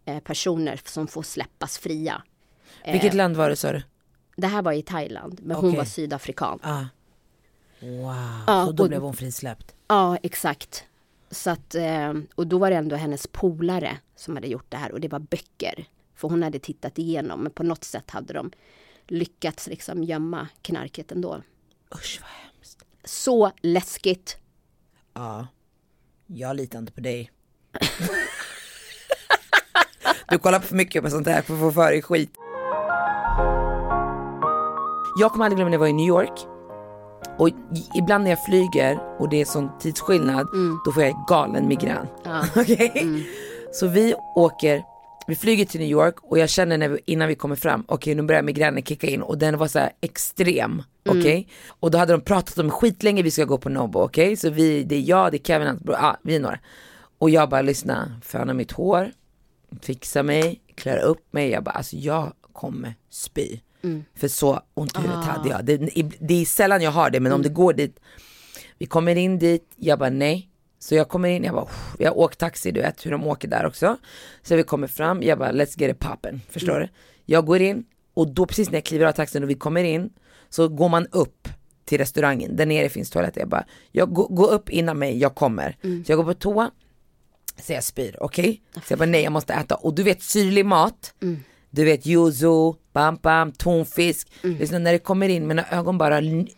[0.04, 2.22] eh, personer som får släppas fria.
[2.84, 3.82] Vilket land var det sa du?
[4.36, 5.78] Det här var i Thailand, men hon Okej.
[5.78, 6.58] var sydafrikan.
[6.62, 6.84] Ah.
[7.80, 8.14] Wow,
[8.46, 9.74] Ja, så då och- blev hon frisläppt.
[9.88, 10.84] Ja, exakt.
[11.30, 14.92] Så att, eh, och då var det ändå hennes polare som hade gjort det här
[14.92, 15.84] och det var böcker.
[16.14, 18.50] För hon hade tittat igenom men på något sätt hade de
[19.10, 21.42] lyckats liksom gömma knarket ändå.
[21.94, 22.78] Usch vad hemskt.
[23.04, 24.36] Så läskigt.
[25.14, 25.46] Ja,
[26.26, 27.30] jag litar inte på dig.
[30.28, 32.30] du kollar på för mycket på sånt här för att få för dig skit.
[35.18, 36.46] Jag kommer aldrig glömma när jag var i New York.
[37.38, 37.48] Och
[37.94, 40.46] ibland när jag flyger och det är sån tidsskillnad,
[40.84, 42.06] då får jag galen migrän.
[42.56, 43.26] Okej?
[43.72, 44.84] Så vi åker,
[45.30, 48.14] vi flyger till New York och jag känner när vi, innan vi kommer fram, okej
[48.14, 50.82] nu börjar migränen kicka in och den var så här extrem.
[51.08, 51.48] Okej?
[51.68, 54.36] Och då hade de pratat om skitlänge vi ska gå på Nobo, okej?
[54.36, 56.58] Så vi, det är jag, det är Kevin, hans bror, ah, vi är några.
[57.18, 59.10] Och jag bara lyssna, föna mitt hår,
[59.82, 61.50] fixa mig, klär upp mig.
[61.50, 63.60] Jag bara alltså jag kommer spy.
[64.14, 65.64] För så ont i huvudet hade jag.
[65.64, 65.76] Det,
[66.20, 68.00] det är sällan jag har det men om det går dit.
[68.78, 70.49] Vi kommer in dit, jag bara nej.
[70.82, 71.66] Så jag kommer in, jag bara,
[71.98, 73.96] jag har åkt taxi, du vet hur de åker där också.
[74.42, 76.88] Så vi kommer fram, jag bara let's get it poppen, förstår du?
[77.24, 80.10] Jag går in och då precis när jag kliver av taxin och vi kommer in
[80.48, 81.48] så går man upp
[81.84, 83.40] till restaurangen, där nere finns toaletter.
[83.40, 85.76] Jag bara, jag går, går upp innan mig, jag kommer.
[86.04, 86.70] Så jag går på toa,
[87.62, 88.62] så jag spyr, okej?
[88.74, 91.14] Så jag bara nej jag måste äta och du vet syrlig mat,
[91.70, 94.28] du vet yuzu, bam bam, tonfisk.
[94.42, 96.16] Liksom när det kommer in, mina ögon bara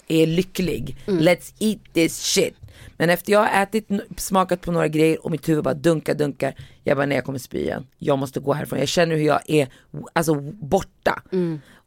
[0.09, 0.97] är lycklig.
[1.07, 2.55] Let's eat this shit.
[2.97, 6.55] Men efter jag har ätit, smakat på några grejer och mitt huvud bara dunkar, dunkar.
[6.85, 7.87] Jag bara nej jag kommer spy igen.
[7.99, 8.79] Jag måste gå härifrån.
[8.79, 9.69] Jag känner hur jag är
[10.13, 11.23] alltså borta.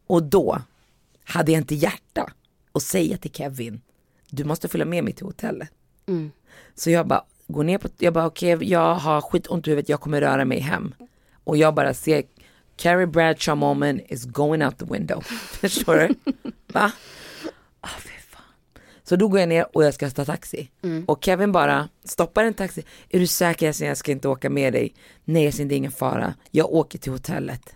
[0.08, 0.62] Och då
[1.25, 2.31] hade jag inte hjärta
[2.71, 3.81] att säga till Kevin,
[4.29, 5.69] du måste följa med mig till hotellet.
[6.75, 10.01] Så jag bara går ner på, jag bara okej jag har skitont i huvudet, jag
[10.01, 10.95] kommer röra mig hem.
[11.43, 12.23] Och jag bara ser
[12.77, 15.21] Carrie Bradshaw moment is going out the window.
[15.62, 16.31] Förstår du?
[16.73, 16.91] Va?
[17.81, 17.89] Ah.
[19.08, 20.70] Så då går jag ner och jag ska ta taxi.
[21.06, 22.84] Och Kevin bara stoppar en taxi.
[23.10, 24.94] Är du säker jag jag ska inte åka med dig?
[25.24, 26.34] Nej jag det är ingen fara.
[26.52, 27.76] Jag åker till hotellet.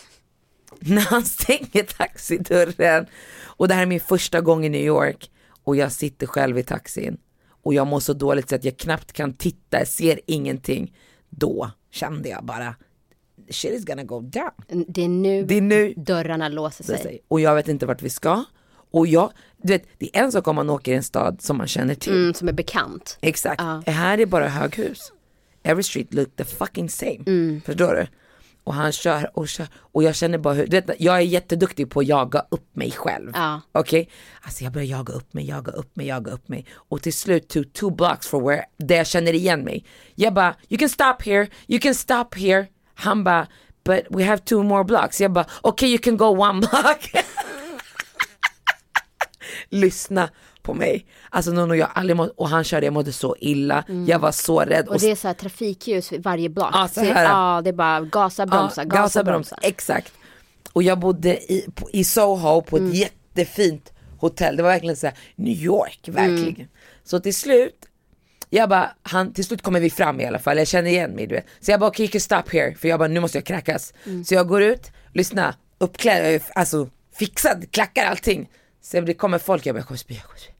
[0.80, 3.06] När han stänger taxidörren
[3.42, 5.30] och det här är min första gång i New York
[5.64, 7.16] och jag sitter själv i taxin
[7.62, 10.96] och jag mår så dåligt så att jag knappt kan titta, jag ser ingenting.
[11.28, 12.74] Då kände jag bara
[13.50, 14.84] shit is gonna go down.
[14.88, 16.98] Det är nu, Det är nu dörrarna låser sig.
[16.98, 17.18] säga.
[17.28, 18.44] Och jag vet inte vart vi ska.
[18.90, 21.56] Och jag, du vet, det är en sak om man åker i en stad som
[21.56, 22.12] man känner till.
[22.12, 23.18] Mm, som är bekant.
[23.20, 23.62] Exakt.
[23.62, 23.92] Ja.
[23.92, 25.12] Här är bara höghus.
[25.62, 27.18] Every street look the fucking same.
[27.26, 27.60] Mm.
[27.64, 28.06] Förstår du?
[28.64, 31.90] Och han kör och kör och jag känner bara hur, du vet, jag är jätteduktig
[31.90, 33.30] på att jaga upp mig själv.
[33.34, 33.60] Ja.
[33.72, 34.08] Okej?
[34.42, 36.66] Alltså jag börjar jaga upp mig, jaga upp mig, jaga upp mig.
[36.72, 39.84] Och till slut to two blocks from where, där jag känner igen mig.
[40.14, 42.66] Jag bara, you can stop here, you can stop here.
[42.94, 43.46] Han bara,
[43.84, 45.20] but we have two more blocks.
[45.20, 47.10] Jag bara, okay you can go one block.
[49.68, 50.28] Lyssna
[50.62, 51.06] på mig.
[51.30, 53.84] Alltså Nono, jag aldrig mått, och han körde, jag mådde så illa.
[54.06, 54.88] Jag var så rädd.
[54.88, 56.70] Och det är så här trafikljus vid varje block.
[56.72, 57.24] Ja, så här.
[57.24, 59.58] ja, det är bara gasa, bromsa, Ja, gasa, bromsa.
[59.62, 60.12] Exakt.
[60.72, 62.92] Och jag bodde i, på, i Soho på ett Mm.
[62.94, 64.56] jättefint hotell.
[64.56, 66.54] Det var verkligen så här New York, verkligen.
[66.54, 66.68] Mm.
[67.04, 67.86] Så till slut,
[68.50, 70.58] jag bara, han, till slut kommer vi fram i alla fall.
[70.58, 71.46] Jag känner igen mig du vet.
[71.60, 72.74] Så jag bara, okej okay, you can stop here.
[72.74, 73.94] För jag bara, nu måste jag kräkas.
[74.06, 74.24] Mm.
[74.24, 78.48] Så jag går ut, lyssna, uppklädd, alltså fixad, klackar allting.
[78.82, 80.52] Så det kommer folk, jag bara, jag kommer spy, jag kommer spy.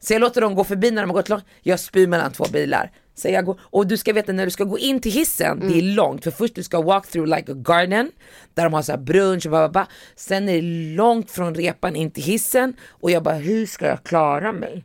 [0.00, 1.44] Så jag låter dem gå förbi när de har gått långt.
[1.62, 2.90] Jag spyr mellan två bilar.
[3.14, 5.78] Så jag går, och du ska veta när du ska gå in till hissen, det
[5.78, 6.24] är långt.
[6.24, 8.10] För först du ska walk through like a garden,
[8.54, 9.86] där de har så här brunch och bla, bla, bla.
[10.16, 14.04] Sen är det långt från repan in till hissen och jag bara, hur ska jag
[14.04, 14.84] klara mig?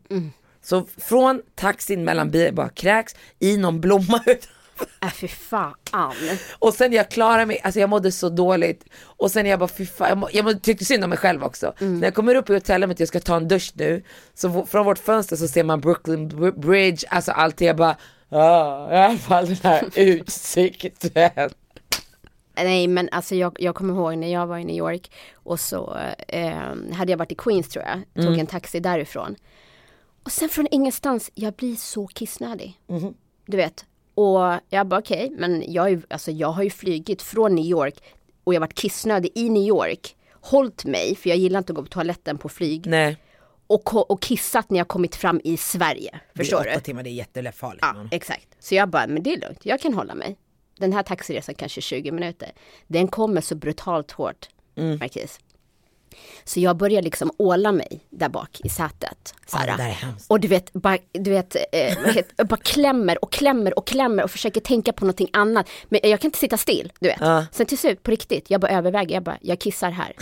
[0.62, 4.50] Så från taxin mellan bilar, bara kräks i någon blomma ut.
[5.02, 5.74] Äh, fy fan.
[6.60, 8.86] Och sen jag klarade mig, alltså jag mådde så dåligt.
[9.04, 11.44] Och sen jag bara fy fan, jag, må, jag må, tyckte synd om mig själv
[11.44, 11.74] också.
[11.80, 14.86] När jag kommer upp i hotellet att jag ska ta en dusch nu, så från
[14.86, 17.96] vårt fönster så ser man Brooklyn Br- Bridge, alltså allt jag bara,
[18.30, 21.50] ah, i alla fall den här utsikten.
[22.56, 25.98] nej men alltså jag, jag kommer ihåg när jag var i New York och så
[26.28, 26.54] eh,
[26.94, 29.36] hade jag varit i Queens tror jag, tog en taxi därifrån.
[30.24, 32.80] Och sen från ingenstans, jag blir så kissnödig.
[33.46, 33.86] Du vet.
[34.20, 38.04] Och jag bara okej, men jag, är alltså, jag har ju flygit från New York
[38.44, 40.16] och jag varit kissnödig i New York.
[40.42, 42.88] Hållt mig, för jag gillar inte att gå på toaletten på flyg.
[42.88, 43.18] Nej,
[43.68, 46.20] Och, och kissat när jag kommit fram i Sverige.
[46.36, 46.72] Förstår det är du?
[46.72, 47.86] åtta timmar, det är jättefarligt.
[47.86, 48.48] Ja, exakt.
[48.60, 50.38] Så jag bara, men det är lugnt, jag kan hålla mig.
[50.78, 52.52] Den här taxiresan kanske 20 minuter.
[52.88, 55.40] Den kommer så brutalt hårt, Marquis.
[56.44, 59.34] Så jag börjar liksom åla mig där bak i sätet.
[59.48, 59.78] Såhär.
[59.78, 60.32] hemskt.
[60.32, 64.32] och du vet, bara, du vet, eh, heter, bara klämmer och klämmer och klämmer och
[64.32, 65.70] försöker tänka på någonting annat.
[65.86, 67.18] Men jag kan inte sitta still, du vet.
[67.20, 67.46] Ja.
[67.52, 70.14] Sen till slut, på riktigt, jag bara överväger, jag bara, jag kissar här.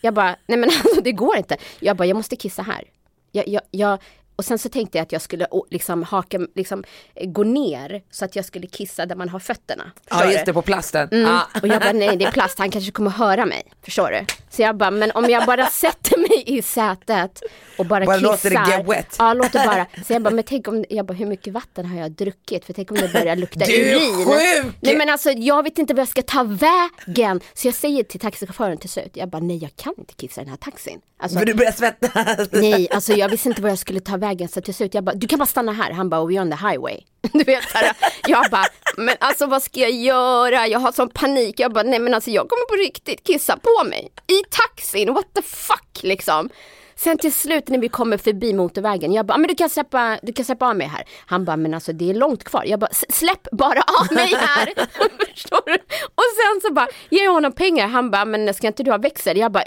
[0.00, 1.56] jag bara, nej men alltså det går inte.
[1.80, 2.84] Jag bara, jag måste kissa här.
[3.32, 3.98] Jag, jag, jag,
[4.36, 6.84] och sen så tänkte jag att jag skulle liksom haka, liksom
[7.24, 9.84] gå ner så att jag skulle kissa där man har fötterna.
[10.10, 10.32] Ja du?
[10.32, 11.08] just det, på plasten.
[11.12, 11.22] Mm.
[11.30, 11.42] Ja.
[11.62, 13.62] Och jag bara, nej det är plast, han kanske kommer höra mig.
[13.82, 14.24] Förstår du?
[14.50, 17.40] Så jag bara, men om jag bara sätter mig i sätet
[17.78, 18.30] och bara, Bara kissar.
[18.30, 19.16] låter det get wet.
[19.18, 19.86] Ja, låter bara.
[20.06, 22.64] Så jag bara, men tänk om, jag bara, hur mycket vatten har jag druckit?
[22.64, 24.24] För tänk om det börjar lukta Du är urin.
[24.26, 24.74] sjuk!
[24.80, 27.40] Nej men alltså jag vet inte vad jag ska ta vägen.
[27.54, 30.44] Så jag säger till taxichauffören till slut, jag bara, nej jag kan inte kissa i
[30.44, 31.00] den här taxin.
[31.18, 32.48] Alltså, För du börjar svettas.
[32.52, 35.14] Nej, alltså jag visste inte var jag skulle ta vägen så till slut jag bara,
[35.14, 35.90] du kan bara stanna här.
[35.90, 37.00] Han bara, oh, we're on the highway.
[37.32, 37.92] Du vet så här,
[38.26, 40.66] jag bara, men alltså vad ska jag göra?
[40.66, 41.60] Jag har sån panik.
[41.60, 44.12] Jag bara, nej men alltså jag kommer på riktigt kissa på mig.
[44.26, 46.50] I taxin, what the fuck liksom.
[46.96, 50.18] Sen till slut när vi kommer förbi motorvägen, jag bara, ah, men du kan släppa,
[50.22, 51.04] du kan släppa av mig här.
[51.26, 52.64] Han bara, men alltså det är långt kvar.
[52.66, 54.66] Jag bara, släpp bara av mig här.
[55.34, 55.74] Förstår du?
[56.14, 57.86] Och sen så bara, ger jag honom pengar.
[57.88, 59.38] Han bara, men ska inte du ha växel?
[59.38, 59.64] Jag bara,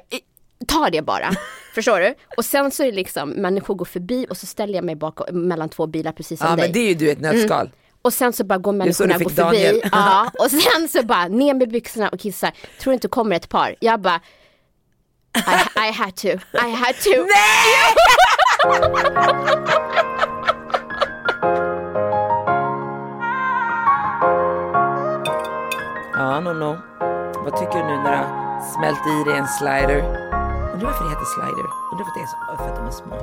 [0.67, 1.30] ta det bara.
[1.78, 2.16] Förstår du?
[2.38, 5.48] Och sen så är det liksom, människor går förbi och så ställer jag mig bakom,
[5.48, 6.66] mellan två bilar precis som Ja dig.
[6.66, 7.70] men det är ju du ett nötskal.
[8.02, 9.82] Och sen så bara går är så du människorna går förbi.
[9.92, 12.52] Ja, och sen så bara ner med byxorna och kissar.
[12.80, 13.76] Tror inte kommer ett par.
[13.80, 14.22] Jag bara
[15.36, 15.40] I,
[15.90, 17.10] I had to, I had to.
[26.13, 26.78] Ja, no, no.
[27.44, 30.27] Vad tycker du nu när du har smält i dig en slider?
[30.78, 31.68] Undrar varför det heter slider?
[31.92, 33.16] Undrar varför det är så, för att de är små.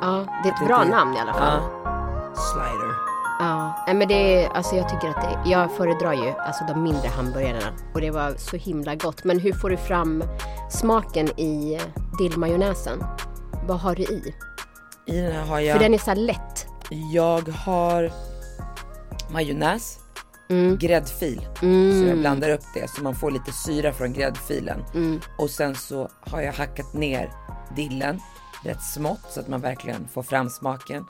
[0.00, 1.62] Ja, det är ett Det- bra det- namn i alla fall.
[1.84, 2.34] Ja.
[2.34, 2.92] Slider.
[3.38, 6.82] Ja, nej men det är, alltså jag tycker att det, jag föredrar ju alltså de
[6.82, 7.58] mindre hamburgarna
[7.94, 9.24] och det var så himla gott.
[9.24, 10.24] Men hur får du fram
[10.70, 11.80] smaken i
[12.18, 13.04] dillmajonnäsen?
[13.68, 14.34] Vad har du i?
[15.06, 16.66] I den här har För jag, den är så lätt.
[17.12, 18.10] jag har
[19.32, 19.98] majonnäs,
[20.52, 20.78] Mm.
[20.78, 21.46] gräddfil.
[21.60, 24.84] Så jag blandar upp det så man får lite syra från gräddfilen.
[24.94, 25.20] Mm.
[25.38, 27.30] Och sen så har jag hackat ner
[27.76, 28.20] dillen
[28.64, 31.04] rätt smått så att man verkligen får fram smaken.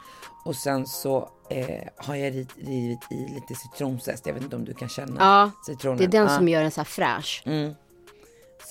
[0.45, 4.27] Och sen så eh, har jag rivit i lite citronzest.
[4.27, 5.99] Jag vet inte om du kan känna Ja, citronen.
[5.99, 6.37] det är den Ja.
[6.37, 7.43] som gör den så här fräsch.
[7.47, 7.75] Mm.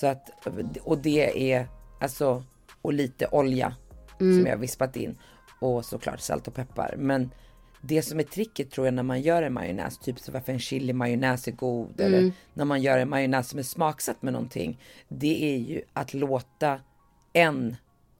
[0.00, 0.46] Så att,
[0.82, 1.68] och det är
[2.00, 2.44] alltså,
[2.82, 3.74] och lite olja
[4.20, 4.38] Mm.
[4.38, 5.18] som jag har vispat in.
[5.60, 6.94] Och såklart salt och peppar.
[6.98, 7.30] Men
[7.84, 10.58] det som är tricket tror jag när man gör en majonnäs, typ så varför en
[10.58, 12.14] chili majonnäs är god Mm.
[12.14, 14.78] eller när man gör en majonnäs som är smaksatt med någonting.
[15.08, 16.80] Det är ju att låta
[17.32, 17.76] en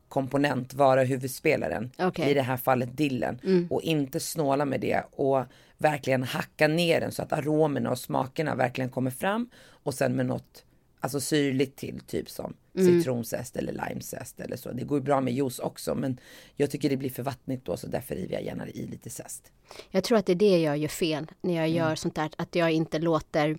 [0.09, 1.91] komponent vara huvudspelaren.
[1.99, 2.31] Okej.
[2.31, 3.69] I det här fallet dillen.
[3.71, 5.45] Och inte snåla med det och
[5.79, 9.51] verkligen hacka ner den så att aromerna och smakerna verkligen kommer fram.
[9.69, 10.65] Och sen med något
[11.03, 14.73] alltså syrligt till, typ som citronzest eller limezest eller så.
[14.73, 16.21] Det går bra med juice också men
[16.57, 19.53] jag tycker det blir för vattnigt då så därför river jag gärna i lite zest.
[19.91, 22.31] Jag tror att det är det jag gör fel när jag gör sånt där.
[22.37, 23.59] Att jag inte låter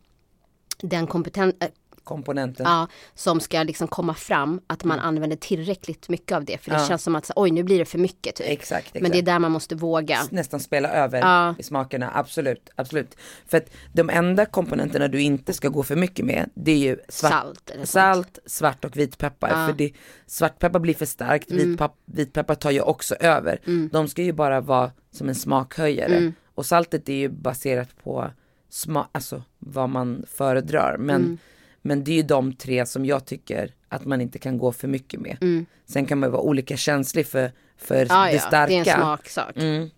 [0.81, 1.55] den kompetens,
[2.03, 2.65] Komponenten.
[2.69, 6.57] ja, som ska liksom komma fram, att man använder tillräckligt mycket av det.
[6.57, 6.87] För det Ja.
[6.87, 8.47] känns som att, oj nu blir det för mycket typ.
[8.49, 9.01] Exakt, exakt.
[9.01, 10.19] Men det är där man måste våga.
[10.29, 11.55] nästan spela över Ja.
[11.59, 13.15] i smakerna, absolut, absolut.
[13.47, 16.97] För att de enda komponenterna du inte ska gå för mycket med, det är ju
[17.09, 19.49] svart, Salt salt svart och vitpeppar.
[19.49, 19.55] Ja.
[19.55, 19.67] Mm.
[19.67, 19.91] För det,
[20.27, 23.59] svartpeppar blir för starkt, vitpepp, vitpeppar tar ju också över.
[23.91, 26.15] De ska ju bara vara som en smakhöjare.
[26.17, 26.33] Mm.
[26.55, 28.31] Och saltet är ju baserat på
[28.69, 30.97] sma, alltså vad man föredrar.
[30.99, 31.37] Men, Mm.
[31.85, 34.87] Men det är ju de tre som jag tycker att man inte kan gå för
[34.87, 35.65] mycket med.
[35.85, 38.07] Sen kan man vara olika känslig för, för Mm.
[38.09, 38.67] Ja, det ja, starka.
[38.67, 39.57] det är en smaksak.
[39.57, 39.89] Mm.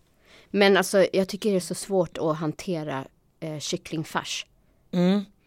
[0.52, 3.06] Men alltså jag tycker det är så svårt att hantera
[3.40, 4.46] eh, kycklingfärs.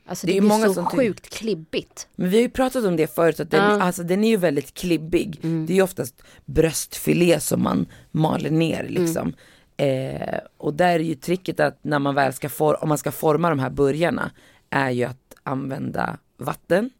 [0.06, 2.08] Alltså Det det, är blir många så sjukt klibbigt.
[2.16, 3.82] Men vi har ju pratat om det förut, att den, Ja.
[3.82, 5.38] alltså, den är ju väldigt klibbig.
[5.42, 9.32] Det är ju oftast bröstfilé som man maler ner liksom.
[9.76, 13.12] Eh, och där är ju tricket att när man väl ska, for, om man ska
[13.12, 14.30] forma de här burgarna,
[14.70, 16.90] är ju att använda vatten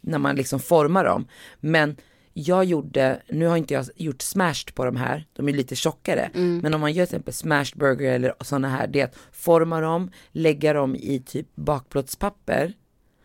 [0.00, 1.26] när man liksom formar dem.
[1.60, 1.96] Men
[2.34, 6.30] jag gjorde, nu har inte jag gjort smashed på de här, de är lite tjockare.
[6.62, 9.80] Men om man gör till exempel smashed burger eller sådana här, det är att forma
[9.80, 12.72] dem, lägga dem i typ bakplåtspapper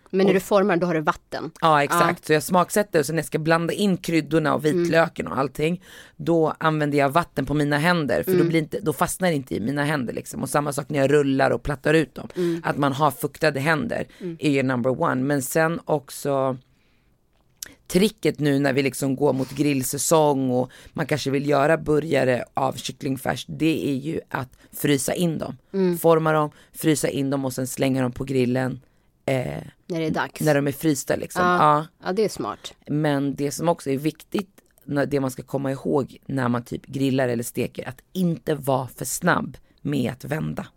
[0.10, 1.52] Men när du formar då har du vatten.
[1.62, 5.28] Ja exakt, så jag smaksätter och sen när jag ska blanda in kryddorna och vitlöken
[5.28, 5.84] och allting
[6.16, 9.56] Då använder jag vatten på mina händer för då, blir inte, då fastnar det inte
[9.56, 10.44] i mina händer liksom.
[10.44, 12.28] Och samma sak när jag rullar och plattar ut dem.
[12.64, 14.08] Att man har fuktade händer
[14.40, 15.24] är ju number one.
[15.24, 16.58] Men sen också
[17.88, 22.74] tricket nu när vi liksom går mot grillsäsong och man kanske vill göra burgare av
[22.74, 25.58] kycklingfärs, det är ju att frysa in dem.
[25.98, 28.80] Forma dem, frysa in dem och sen slänga dem på grillen
[29.28, 30.42] eh, När det är dags.
[30.42, 31.46] när de är frysta liksom.
[31.46, 31.58] ja.
[31.58, 31.88] Ja.
[32.06, 32.74] ja, det är smart.
[32.88, 34.50] Men det som också är viktigt,
[35.08, 39.06] det man ska komma ihåg när man typ grillar eller steker, att inte vara för
[39.06, 40.68] snabb med att vända.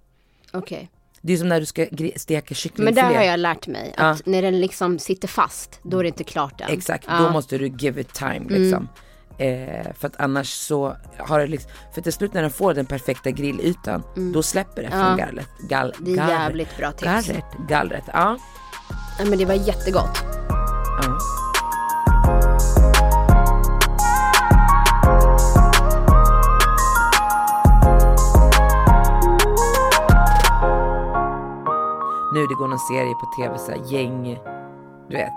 [0.53, 0.91] Okej.
[1.23, 1.87] Det är som när du ska
[2.17, 3.03] steka Men kycklingfilé.
[3.03, 6.25] där har jag lärt mig att när den liksom sitter fast, då är det inte
[6.25, 6.71] klart än.
[6.71, 7.13] Exakt, Ja.
[7.13, 7.25] Mm.
[7.25, 8.89] då måste du give it time liksom.
[9.41, 12.87] Eh, för att annars så har det liksom, för till slut när den får den
[12.87, 14.03] perfekta grillytan,
[14.35, 15.19] då släpper det från Mm.
[15.19, 15.25] Ja.
[15.27, 15.49] gallret.
[15.69, 16.39] Gall, Det är gallret.
[16.41, 17.03] jävligt bra tips.
[17.05, 18.37] Gallret, gallret, ja.
[19.19, 20.25] Ja, men det var jättegott.
[21.03, 21.19] ja.
[32.33, 34.39] Nu det går någon serie på tv så här, gäng,
[35.09, 35.33] du vet.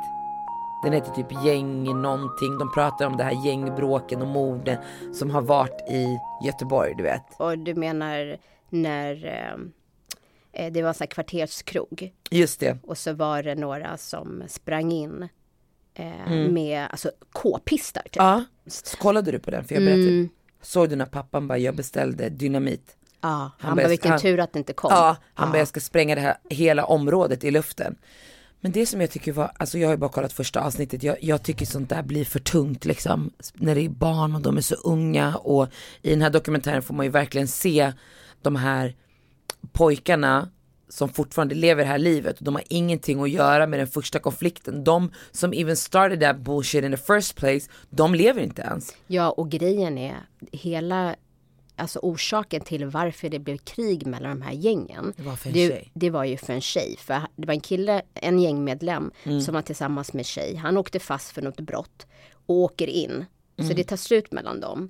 [0.83, 2.57] Den heter typ gäng någonting.
[2.57, 4.77] De pratar om det här gängbråken och morden
[5.13, 7.23] som har varit i Göteborg, du vet.
[7.37, 8.37] Och du menar
[8.69, 12.77] när eh, eh, det var så här kvarterskrog Just det.
[12.83, 15.29] och så var det några som sprang in
[15.93, 18.15] eh, med alltså k-pistar typ.
[18.21, 18.27] Mm.
[18.27, 19.63] Ja, så kollade du på den?
[19.63, 20.07] För jag berättade.
[20.07, 20.29] Mm.
[20.61, 22.97] Såg du när pappan bara, jag beställde dynamit.
[23.21, 24.89] Ja, han, Han bara vilken han- tur att det inte kom.
[24.91, 27.95] Ja, han bara jag ska spränga det här hela området i luften.
[28.63, 31.17] Men det som jag tycker var, alltså jag har ju bara kollat första avsnittet, jag,
[31.21, 33.31] jag tycker sånt där blir för tungt liksom.
[33.53, 35.67] När det är barn och de är så unga och
[36.01, 37.93] i den här dokumentären får man ju verkligen se
[38.41, 38.95] de här
[39.71, 40.49] pojkarna
[40.89, 44.19] som fortfarande lever det här livet och de har ingenting att göra med den första
[44.19, 44.83] konflikten.
[44.83, 48.95] De som even started that bullshit in the first place, de lever inte ens.
[49.07, 50.15] Ja, och grejen är
[50.51, 51.15] hela
[51.75, 55.13] Alltså orsaken till varför det blev krig mellan de här gängen.
[55.17, 55.91] Det var för en det, tjej.
[55.93, 56.95] det var ju för en tjej.
[56.99, 59.41] För det var en kille, en gängmedlem Mm.
[59.41, 60.55] som var tillsammans med tjej.
[60.55, 62.07] Han åkte fast för något brott
[62.45, 63.25] och åker in.
[63.57, 63.69] Mm.
[63.69, 64.89] Så det tar slut mellan dem.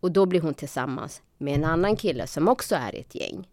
[0.00, 3.48] Och då blir hon tillsammans med en annan kille som också är i ett gäng.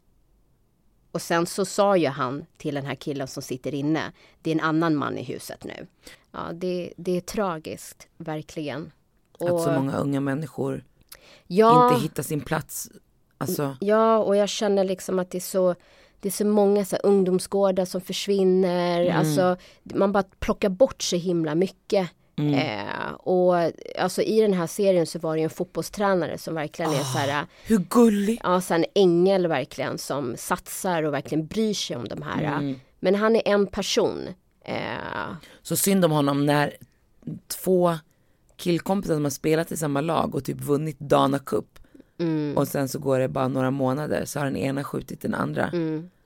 [1.11, 4.11] Och sen så sa ju han till den här killen som sitter inne.
[4.41, 5.88] Det är en annan man i huset nu.
[6.32, 8.91] Ja, det, det är tragiskt, verkligen.
[9.39, 10.84] Att så många unga människor
[11.47, 12.89] ja, inte hittar sin plats.
[13.38, 15.75] Alltså, Ja, och jag känner liksom att det är så
[16.21, 19.01] det är så många så här, ungdomsgårdar som försvinner.
[19.01, 19.17] Mm.
[19.17, 22.09] Alltså, man bara plockar bort så himla mycket.
[22.38, 22.53] Mm.
[22.53, 23.55] Eh, och
[23.99, 27.17] alltså i den här serien så var det ju en fotbollstränare som verkligen är så
[27.17, 28.39] här, hur gullig.
[28.43, 32.43] ja, så en ängel verkligen som satsar och verkligen bryr sig om de här.
[32.43, 32.80] Mm.
[32.99, 34.27] Men han är en person.
[34.65, 34.75] Eh,
[35.61, 36.73] Så synd om honom när
[37.47, 37.97] två
[38.60, 41.80] killkompisar som har spelat i samma lag och typ vunnit Dana Cup.
[42.20, 42.57] Mm.
[42.57, 45.72] Och sen så går det bara några månader så har den ena skjutit den andra.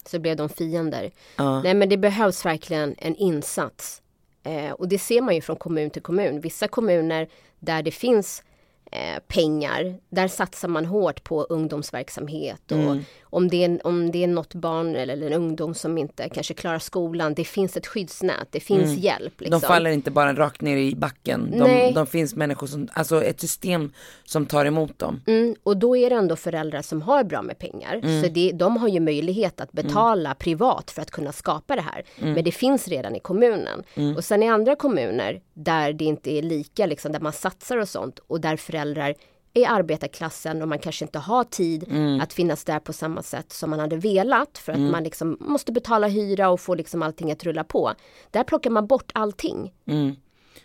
[0.06, 1.12] så blev de fiender.
[1.38, 1.62] Ja.
[1.62, 4.02] Nej men det behövs verkligen en insats.
[4.44, 6.42] Eh, och det ser man ju från kommun till kommun.
[6.42, 7.28] Vissa kommuner
[7.60, 8.44] där det finns
[8.92, 12.72] eh, pengar, där satsar man hårt på ungdomsverksamhet.
[12.72, 13.04] Och Mm.
[13.34, 16.54] Om, det är, om det är något barn eller, eller en ungdom som inte kanske
[16.54, 19.42] klarar skolan, det finns ett skyddsnät, det finns hjälp.
[19.42, 19.54] Liksom.
[19.54, 19.60] Mm.
[19.62, 21.54] De faller inte bara rakt ner i backen.
[21.54, 21.88] Nej.
[21.88, 23.92] De, de finns människor som, alltså ett system
[24.24, 25.22] som tar emot dem.
[25.28, 27.96] Mm, och då är det ändå föräldrar som har bra med pengar.
[28.04, 28.24] Mm.
[28.24, 32.04] Så det, de har ju möjlighet att betala privat för att kunna skapa det här.
[32.18, 32.34] Mm.
[32.34, 33.84] Men det finns redan i kommunen.
[34.18, 37.90] Och sen i andra kommuner där det inte är lika, liksom, där man satsar och
[37.90, 39.16] sånt och där föräldrar
[39.54, 42.22] är arbetarklassen och man kanske inte har tid Mm.
[42.22, 45.72] att finnas där på samma sätt som man hade velat för att man liksom måste
[45.72, 47.94] betala hyra och få liksom allting att rulla på.
[48.32, 49.74] Där plockar man bort allting.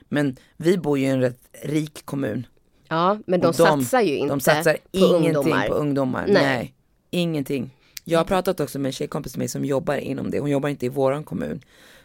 [0.09, 2.47] Men vi bor ju i en rätt rik kommun.
[2.89, 5.69] Ja, men de, Och satsar ju inte De satsar på ingenting ungdomar.
[5.69, 6.25] på ungdomar.
[6.29, 6.43] Nej.
[6.43, 6.75] Nej.
[7.11, 7.71] ingenting.
[8.05, 10.41] Jag har pratat också med en tjejkompis med mig som jobbar inom det.
[10.41, 11.61] Hon jobbar inte i våran kommun.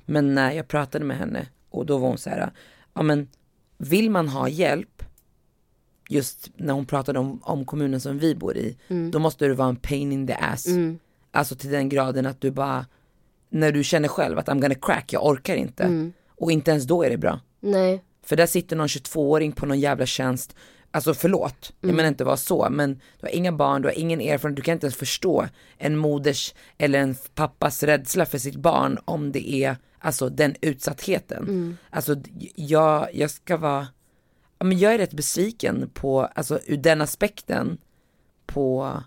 [0.05, 2.51] Men när jag pratade med henne och då var hon så här,
[2.93, 3.27] ja men
[3.77, 4.92] vill man ha hjälp,
[6.09, 8.77] just när hon pratade om, om kommunen som vi bor i,
[9.11, 10.65] då måste du vara en pain in the ass.
[11.31, 12.85] Alltså till den graden att du bara,
[13.49, 16.11] när du känner själv att I'm gonna crack, jag orkar inte.
[16.35, 17.39] Och inte ens då är det bra.
[17.59, 18.03] Nej.
[18.25, 20.55] För där sitter någon 22-åring på någon jävla tjänst,
[20.91, 24.21] alltså förlåt, jag menar inte vara så, men du har inga barn, du har ingen
[24.21, 25.47] erfarenhet, du kan inte ens förstå
[25.77, 31.77] en moders eller en pappas rädsla för sitt barn om det är, alltså den utsattheten.
[31.89, 32.15] Alltså
[32.55, 33.87] jag, jag ska vara,
[34.63, 37.77] men jag är rätt besviken på, alltså ur den aspekten
[38.45, 38.97] på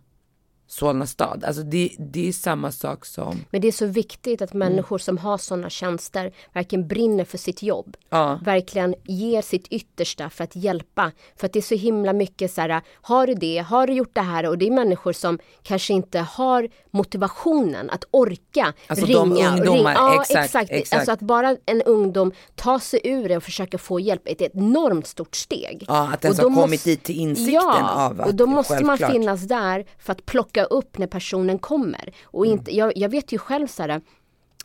[0.68, 1.44] Solna stad.
[1.44, 5.18] Alltså det, det är samma sak som, Men det är så viktigt att människor som
[5.18, 7.96] har sådana tjänster verkligen brinner för sitt jobb.
[8.10, 8.40] Ja.
[8.44, 11.12] Verkligen ger sitt yttersta för att hjälpa.
[11.36, 14.14] För att det är så himla mycket så här, har du det, har du gjort
[14.14, 14.46] det här?
[14.48, 19.18] Och det är människor som kanske inte har motivationen att orka Alltså ringa.
[19.18, 20.70] de och ungdomar, Ja, exakt, exakt.
[20.70, 20.98] exakt.
[20.98, 24.54] Alltså att bara en ungdom tar sig ur det och försöker få hjälp, är ett
[24.54, 25.84] enormt stort steg.
[25.88, 28.46] Ja, att ens Och då ha kommit dit till insikten ja, av att och då
[28.46, 29.12] måste man självklart.
[29.12, 32.12] finnas där för att plocka upp när personen kommer.
[32.24, 32.58] Och Mm.
[32.58, 34.00] inte, jag, jag vet ju själv så här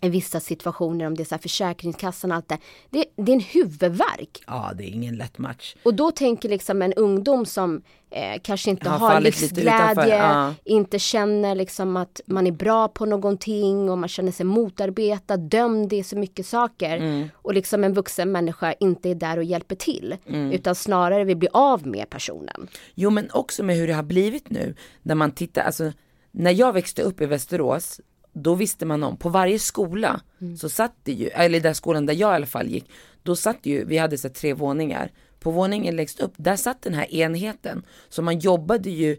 [0.09, 2.57] vissa situationer om det är så här Försäkringskassan och allt det,
[2.89, 3.05] det.
[3.15, 4.43] Det är en huvudvärk.
[4.47, 5.75] ja det är ingen lätt match.
[5.83, 10.53] Och då tänker liksom en ungdom som eh, kanske inte Har har livsglädje, ja.
[10.63, 15.93] inte känner liksom att man är bra på någonting och man känner sig motarbetad, dömd
[15.93, 16.97] i så mycket saker.
[16.97, 17.29] Mm.
[17.33, 20.17] Och liksom en vuxen människa inte är där och hjälper till.
[20.27, 20.51] Mm.
[20.51, 22.67] Utan snarare vill bli av med personen.
[22.95, 24.75] Jo men också med hur det har blivit nu.
[25.01, 25.91] När man tittar, alltså
[26.31, 28.01] när jag växte upp i Västerås,
[28.33, 30.21] då visste man om, på varje skola
[30.59, 32.89] så satt det ju, eller den skolan där jag i alla fall gick,
[33.23, 35.11] då satt ju, vi hade så tre våningar.
[35.39, 37.83] På våningen längst upp, där satt den här enheten.
[38.09, 39.17] Så man jobbade ju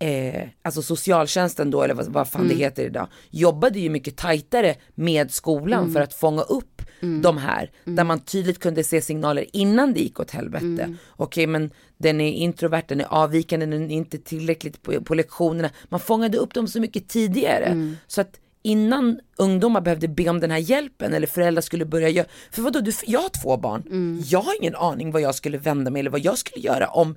[0.00, 4.74] eh, alltså socialtjänsten då, eller vad, vad fan det heter idag, jobbade ju mycket tajtare
[4.94, 6.82] med skolan för att fånga upp
[7.22, 10.66] de här, där man tydligt kunde se signaler innan det gick åt helvete.
[11.10, 15.70] Okej, men den är introvert, den är avvikande, den är inte tillräckligt på, på lektionerna.
[15.88, 17.94] Man fångade upp dem så mycket tidigare.
[18.06, 22.26] Så att innan ungdomar behövde be om den här hjälpen eller föräldrar skulle börja göra,
[22.50, 23.82] för vadå, du, jag har två barn,
[24.26, 27.16] jag har ingen aning vad jag skulle vända mig eller vad jag skulle göra om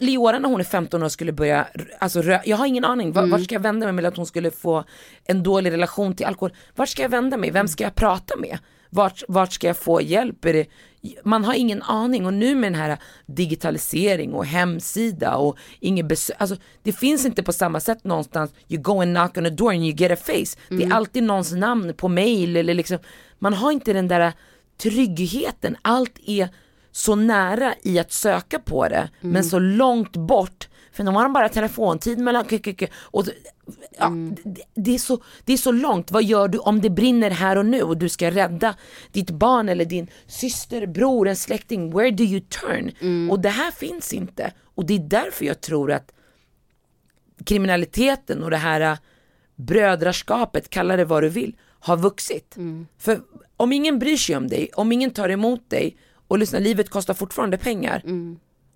[0.00, 1.66] Leora när hon är 15 år skulle börja,
[1.98, 4.26] alltså rö- jag har ingen aning, vart, vart ska jag vända mig med att hon
[4.26, 4.84] skulle få
[5.24, 6.52] en dålig relation till alkohol?
[6.76, 7.50] Vart ska jag vända mig?
[7.50, 8.58] Vem ska jag prata med?
[8.90, 10.36] Vart, vart ska jag få hjälp?
[10.40, 10.66] Det,
[11.24, 16.36] man har ingen aning och nu med den här digitalisering och hemsida och inget besök,
[16.40, 19.70] alltså det finns inte på samma sätt någonstans, you go and knock on a door
[19.72, 20.58] and you get a face.
[20.68, 22.98] Det är alltid någons namn på mail eller liksom,
[23.38, 24.32] man har inte den där
[24.82, 26.48] tryggheten, allt är
[26.96, 31.32] så nära i att söka på det men så långt bort för nu har de
[31.32, 32.44] bara telefontid mellan
[32.96, 33.24] och
[33.98, 34.12] ja,
[34.44, 37.56] det, det, är så, det är så långt, vad gör du om det brinner här
[37.56, 38.74] och nu och du ska rädda
[39.12, 42.92] ditt barn eller din syster, bror, en släkting, where do you turn?
[43.30, 44.52] Och det här finns inte.
[44.74, 46.12] Och det är därför jag tror att
[47.44, 48.98] kriminaliteten och det här äh,
[49.56, 52.54] brödraskapet, kalla det vad du vill, har vuxit.
[52.98, 53.20] För
[53.56, 55.96] om ingen bryr sig om dig, om ingen tar emot dig
[56.28, 58.02] och lyssna, livet kostar fortfarande pengar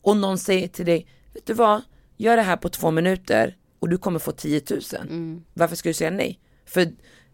[0.02, 1.82] och någon säger till dig, vet du vad,
[2.16, 5.42] gör det här på två minuter och du kommer få 10 000.
[5.54, 6.40] Varför ska du säga nej?
[6.64, 6.88] För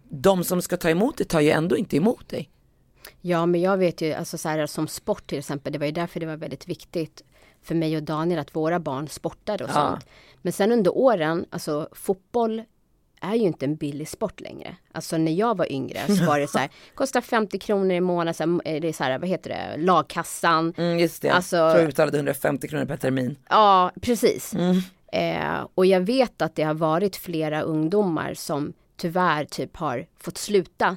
[0.08, 2.50] de som ska ta emot dig tar ju ändå inte emot dig.
[3.20, 5.92] Ja, men jag vet ju, alltså så här, som sport till exempel, det var ju
[5.92, 7.22] därför det var väldigt viktigt
[7.62, 9.74] för mig och Daniel att våra barn sportade och Ja.
[9.74, 10.06] sånt.
[10.42, 12.62] Men sen under åren, alltså fotboll
[13.24, 14.76] är ju inte en billig sport längre.
[14.92, 18.34] Alltså när jag var yngre så var det så här, kostar 50 kronor i månaden,
[18.34, 20.74] så här, det är så här, vad heter det, lagkassan.
[20.76, 23.36] Mm, just det, Alltså- jag tror jag betalade 150 kronor per termin.
[23.48, 24.54] Ja, precis.
[25.12, 30.38] Eh, och jag vet att det har varit flera ungdomar som tyvärr typ har fått
[30.38, 30.96] sluta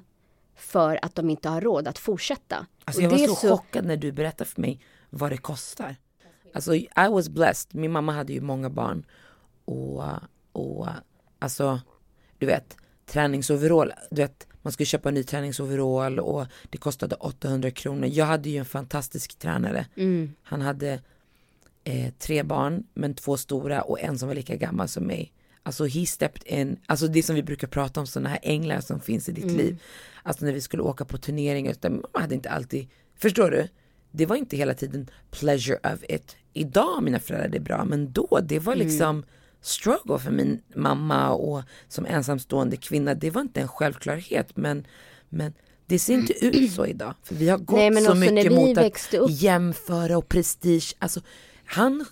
[0.56, 2.66] för att de inte har råd att fortsätta.
[2.86, 5.96] Alltså jag var så, är chockad när du berättade för mig vad det kostar.
[6.54, 9.06] Alltså I was blessed, min mamma hade ju många barn
[9.66, 10.04] och,
[10.52, 10.88] och
[11.40, 11.82] alltså
[12.38, 17.72] du vet träningsoverall, du vet man skulle köpa en ny träningsoverall och det kostade 800
[17.72, 18.10] kronor.
[18.12, 19.86] Jag hade ju en fantastisk tränare.
[20.44, 21.02] Han hade
[21.84, 25.34] eh, tre barn men två stora och en som var lika gammal som mig.
[25.64, 29.00] Alltså he stepped in, alltså det som vi brukar prata om sådana här änglar som
[29.00, 29.82] finns i ditt liv.
[30.24, 33.68] Alltså när vi skulle åka på turneringar, mamma hade inte alltid, förstår du?
[34.12, 36.36] Det var inte hela tiden pleasure of it.
[36.54, 39.24] Idag mina föräldrar det är bra men då det var liksom
[39.68, 43.14] struggle för min mamma och som ensamstående kvinna.
[43.14, 44.88] Det var inte en självklarhet men,
[45.30, 45.54] men
[45.86, 47.14] det ser inte ut så idag.
[47.24, 50.96] För vi har gått Nej, så mycket mot att upp- jämföra och prestige.
[51.00, 51.22] Alltså,
[51.66, 52.06] han,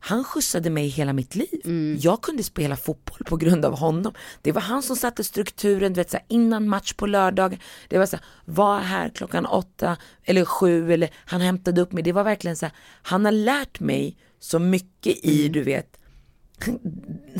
[0.00, 1.60] han skjutsade mig hela mitt liv.
[1.64, 1.98] Mm.
[2.00, 4.12] Jag kunde spela fotboll på grund av honom.
[4.42, 7.58] Det var han som satte strukturen, du vet, så här, innan match på lördag.
[7.88, 12.02] Det var så här, var här klockan åtta eller sju eller han hämtade upp mig.
[12.02, 15.52] Det var verkligen så här, han har lärt mig så mycket i, Mm.
[15.52, 15.98] du vet,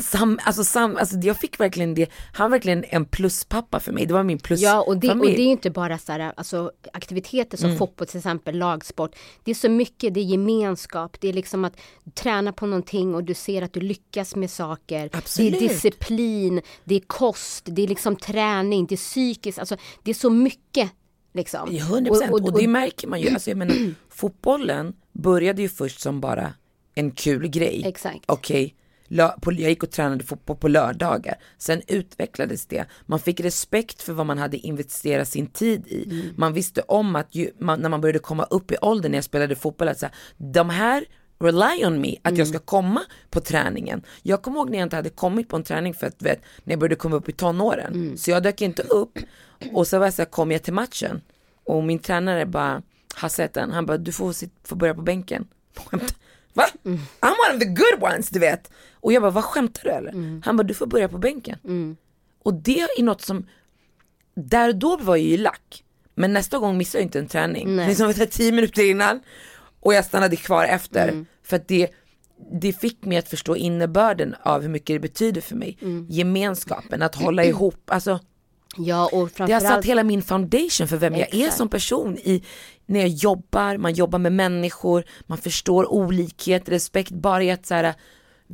[0.01, 4.07] sam, alltså, sam, alltså jag fick verkligen det, han var verkligen en pluspappa för mig,
[4.07, 4.64] det var min plusfamilj.
[4.77, 7.70] Ja, och det, och det är inte bara så här, alltså, aktiviteter Mm.
[7.70, 9.14] som fotboll till exempel, lagsport.
[9.45, 11.77] Det är så mycket, det är gemenskap, det är liksom att
[12.14, 15.11] träna på någonting och du ser att du lyckas med saker.
[15.12, 15.53] Absolut.
[15.53, 20.11] Det är disciplin, det är kost, det är liksom träning, det är psykiskt, alltså det
[20.11, 20.91] är så mycket.
[21.35, 21.68] Liksom.
[21.73, 22.33] Ja, 100 procent.
[22.33, 23.29] Och, det märker man ju.
[23.29, 26.55] Alltså, jag menar, fotbollen började ju först som bara
[26.95, 27.83] en kul grej.
[27.87, 28.25] Exakt.
[28.27, 28.82] Okej, på,
[29.44, 31.34] jag gick och tränade fotboll på lördagar.
[31.58, 32.84] Sen utvecklades det.
[33.06, 36.32] Man fick respekt för vad man hade investerat sin tid i.
[36.36, 39.24] Man visste om att ju, man, när man började komma upp i åldern när jag
[39.24, 41.04] spelade fotboll, att så här, de här
[41.40, 43.00] rely on me, att jag ska komma
[43.30, 44.02] på träningen.
[44.22, 46.72] Jag kommer ihåg när jag inte hade kommit på en träning för att vet, när
[46.72, 47.92] jag började komma upp i tonåren.
[48.18, 49.18] Så jag dök inte upp
[49.72, 51.20] och så var jag så här, kom jag till matchen
[51.64, 52.82] och min tränare bara,
[53.14, 55.48] Hassetten, han bara, du får, sit, får börja på bänken.
[56.54, 56.64] Va?
[56.84, 58.70] I'm one of the good ones, du vet.
[59.03, 60.40] Och jag bara, vad skämtar du eller?
[60.44, 61.59] Han bara, du får börja på bänken.
[62.42, 63.46] Och det är något som,
[64.34, 65.84] där och då var jag ju lack.
[66.14, 67.76] Men nästa gång missar jag inte en träning.
[67.76, 67.86] Nej.
[67.86, 69.20] Det är som att jag tio minuter innan
[69.80, 71.26] och jag stannade kvar efter.
[71.42, 71.88] För att det,
[72.61, 75.78] det fick mig att förstå innebörden av hur mycket det betyder för mig.
[76.09, 77.80] Gemenskapen, att hålla ihop.
[77.86, 78.20] Alltså,
[78.76, 79.64] Ja och det har framförallt.
[79.64, 81.57] satt hela min foundation för vem jag är Exakt.
[81.57, 82.42] som person i
[82.86, 87.74] när jag jobbar, man jobbar med människor, man förstår olikhet, respekt bara i att så
[87.74, 87.94] här,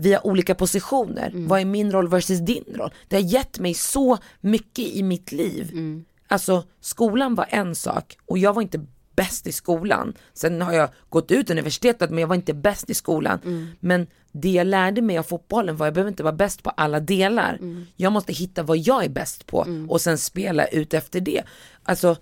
[0.00, 1.26] vi har olika positioner.
[1.26, 1.48] Mm.
[1.48, 2.90] Vad är min roll versus din roll?
[3.08, 5.70] Det har gett mig så mycket i mitt liv.
[5.72, 6.04] Mm.
[6.28, 8.86] Alltså skolan var en sak och jag var inte
[9.16, 10.14] bäst i skolan.
[10.34, 13.40] Sen har jag gått ut universitetet men jag var inte bäst i skolan.
[13.44, 13.66] Mm.
[13.80, 16.70] Men det jag lärde mig av fotbollen var att jag behöver inte vara bäst på
[16.70, 17.54] alla delar.
[17.54, 17.86] Mm.
[17.96, 21.42] Jag måste hitta vad jag är bäst på och sen spela ut efter det.
[21.82, 22.16] Alltså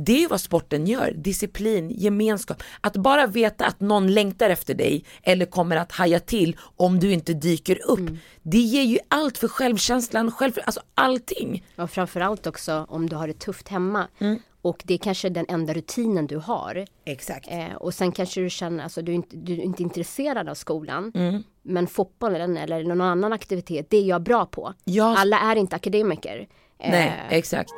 [0.00, 2.62] det är vad sporten gör, disciplin, gemenskap.
[2.80, 7.12] Att bara veta att någon längtar efter dig eller kommer att haja till om du
[7.12, 7.98] inte dyker upp.
[7.98, 8.18] Mm.
[8.42, 11.64] Det ger ju allt för självkänslan, själv, alltså allting.
[11.76, 14.06] Och framförallt också om du har det tufft hemma.
[14.62, 16.84] Och det är kanske den enda rutinen du har.
[17.04, 17.48] Exakt.
[17.50, 20.54] Eh, och sen kanske du känner, alltså du är inte, du är inte intresserad av
[20.54, 21.12] skolan.
[21.14, 21.42] Mm.
[21.62, 24.74] Men fotbollen eller någon annan aktivitet, det är jag bra på.
[24.84, 25.18] Ja.
[25.18, 26.48] Alla är inte akademiker.
[26.78, 27.70] Eh, Nej, exakt.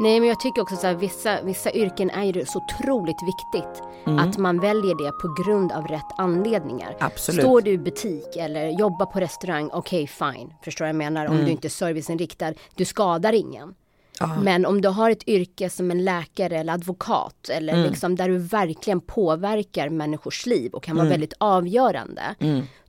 [0.00, 3.82] Nej men jag tycker också så här, vissa, vissa yrken är ju så otroligt viktigt.
[4.06, 4.18] Mm.
[4.18, 6.96] Att man väljer det på grund av rätt anledningar.
[7.00, 7.40] Absolut.
[7.40, 10.54] Står du i butik eller jobbar på restaurang, okej fine.
[10.62, 11.26] Förstår vad jag menar?
[11.26, 11.38] Mm.
[11.38, 13.74] Om du inte är serviceinriktad, du skadar ingen.
[14.42, 17.86] Men om du har ett yrke som en läkare eller advokat eller Mm.
[17.90, 21.04] liksom där du verkligen påverkar människors liv och kan Mm.
[21.06, 22.22] vara väldigt avgörande.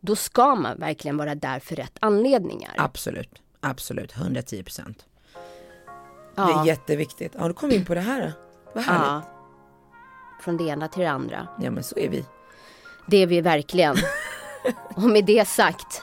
[0.01, 2.74] Då ska man verkligen vara där för rätt anledningar.
[2.78, 5.05] Absolut, absolut, 110 procent.
[6.38, 6.62] Det Ja.
[6.62, 7.36] är jätteviktigt.
[7.40, 8.34] Ja, då kom vi in på det här.
[8.76, 9.06] Vad härligt.
[9.08, 9.22] Ja.
[10.42, 11.48] Från det ena till det andra.
[11.60, 12.26] Ja, men så är vi.
[13.08, 13.96] Det är vi verkligen.
[14.96, 16.02] Och med det sagt,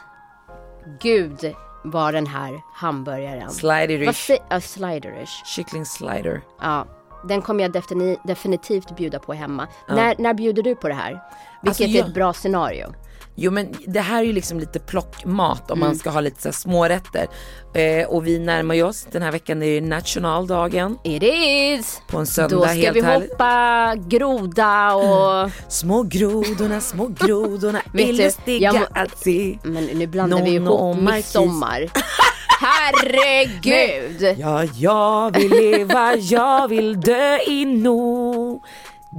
[1.00, 1.54] Gud
[1.84, 3.50] var den här hamburgaren.
[3.50, 5.44] Sliderish, ja, sliderish.
[5.46, 6.40] kyckling slider.
[6.60, 6.86] Ja,
[7.28, 9.68] den kommer jag defini- definitivt bjuda på hemma.
[9.88, 11.10] När, när bjuder du på det här?
[11.10, 12.94] Vilket Alltså, är jag- ett bra scenario.
[13.36, 16.52] Jo men det här är ju liksom lite plockmat om man ska ha lite så
[16.52, 17.26] smårätter.
[17.74, 20.98] Eh, och vi närmar ju oss, den här veckan är det nationaldagen.
[21.04, 22.00] It is!
[22.08, 23.30] På en söndag, Då ska helt vi härligt.
[23.30, 25.50] hoppa groda och...
[25.68, 29.58] Små grodorna, små grodorna Vet är du, lustiga jag må- att se.
[29.62, 31.90] Men nu blandar vi Nono ihop midsommar.
[32.60, 34.36] Herregud!
[34.38, 38.60] Ja, jag vill leva, jag vill dö i Norden.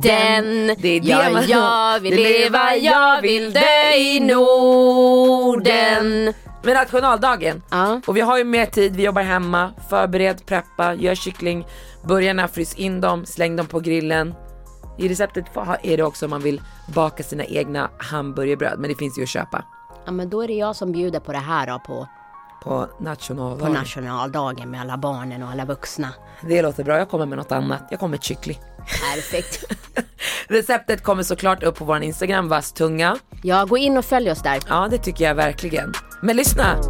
[0.01, 6.33] Den, det är det ja, man- jag vill leva, jag vill dö i Norden.
[6.63, 7.61] Med nationaldagen.
[7.71, 8.01] Ja.
[8.07, 11.65] Och vi har ju mer tid, vi jobbar hemma, förbered, preppa, gör kyckling,
[12.07, 14.33] börjarna frys in dem, släng dem på grillen.
[14.97, 15.45] I receptet
[15.83, 16.61] är det också om man vill
[16.93, 19.63] baka sina egna hamburgerbröd, men det finns ju att köpa
[20.05, 22.07] Ja men då är det jag som bjuder på det här då på,
[22.63, 23.73] på på nationaldagen.
[23.73, 26.09] nationaldagen med alla barnen och alla vuxna.
[26.41, 27.81] det låter bra, jag kommer med något annat.
[27.89, 28.59] Jag kommer med kyckling.
[28.85, 29.63] Perfekt.
[30.47, 33.17] Receptet kommer såklart upp på vår Instagram, vass tunga.
[33.43, 34.59] Ja, gå in och följ oss där.
[34.69, 35.93] Ja, det tycker jag verkligen.
[36.21, 36.81] Men lyssna,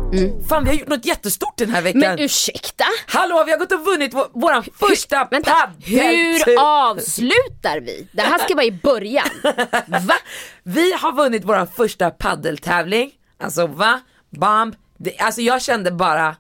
[0.50, 2.00] fan vi har gjort något jättestort den här veckan.
[2.00, 2.86] Men ursäkta?
[3.08, 6.46] Hallå, vi har gått och vunnit vår, våran första Vänta, paddeltur.
[6.46, 8.08] hur avslutar vi?
[8.12, 9.30] Det här ska vara i början.
[9.88, 10.16] Va?
[10.64, 13.12] Vi har vunnit vår första paddeltävling.
[13.40, 14.00] Alltså va?
[14.30, 14.74] Bam.
[14.98, 16.36] Det, alltså jag kände bara,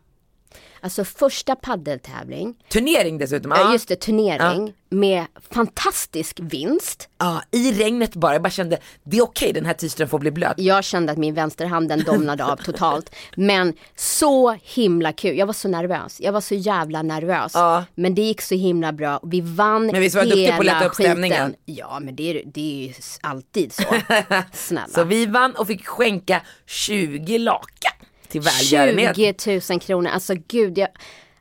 [0.86, 3.52] Alltså första paddeltävling, turnering dessutom.
[3.52, 3.58] ja.
[3.60, 7.10] Ja, just det, turnering med fantastisk vinst.
[7.18, 10.32] ja, I regnet bara, jag bara kände det är okej den här t-shirten får bli
[10.32, 10.54] blöt.
[10.58, 13.16] Jag kände att min vänsterhand den domnade av totalt.
[13.36, 15.38] Men så himla kul.
[15.38, 16.22] Jag var så nervös.
[16.22, 17.52] Jag var så jävla nervös.
[17.56, 17.86] Ja.
[17.96, 19.20] Men det gick så himla bra.
[19.24, 21.56] Vi vann Men visst var hela duktig på att lätta upp stämningen?
[21.66, 23.84] Ja men det är, det är ju alltid så.
[24.54, 24.88] Snälla.
[24.88, 27.95] Så vi vann och fick skänka 20 laka
[28.42, 29.42] till välgörenhet.
[29.42, 30.10] 20 000 kronor.
[30.10, 30.90] Alltså gud, jag,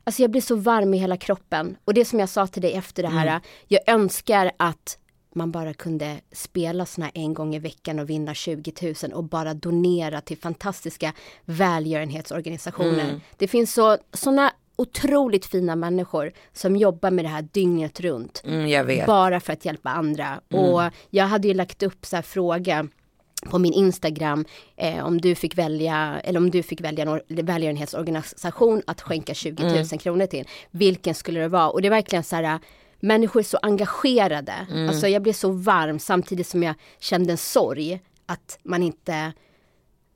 [0.03, 1.77] alltså jag blir så varm i hela kroppen.
[1.85, 4.97] Och det som jag sa till dig efter det här, jag önskar att
[5.35, 9.53] man bara kunde spela såna en gång i veckan och vinna 20 000 och bara
[9.53, 11.13] donera till fantastiska
[11.45, 13.21] välgörenhetsorganisationer.
[13.37, 18.41] Det finns så, såna otroligt fina människor som jobbar med det här dygnet runt.
[18.45, 19.05] Mm.
[19.07, 20.41] Bara för att hjälpa andra.
[20.51, 22.87] Och jag hade ju lagt upp så här fråga
[23.49, 24.45] på min Instagram
[24.77, 29.63] eh, om du fick välja eller om du fick välja en välgörenhetsorganisation att skänka 20
[29.63, 29.85] 000 mm.
[29.85, 30.47] kronor till.
[30.71, 31.69] Vilken skulle det vara?
[31.69, 32.59] Och det är verkligen så här
[32.99, 34.67] människor är så engagerade.
[34.71, 34.89] Mm.
[34.89, 39.33] Alltså jag blev så varm samtidigt som jag kände en sorg att man inte,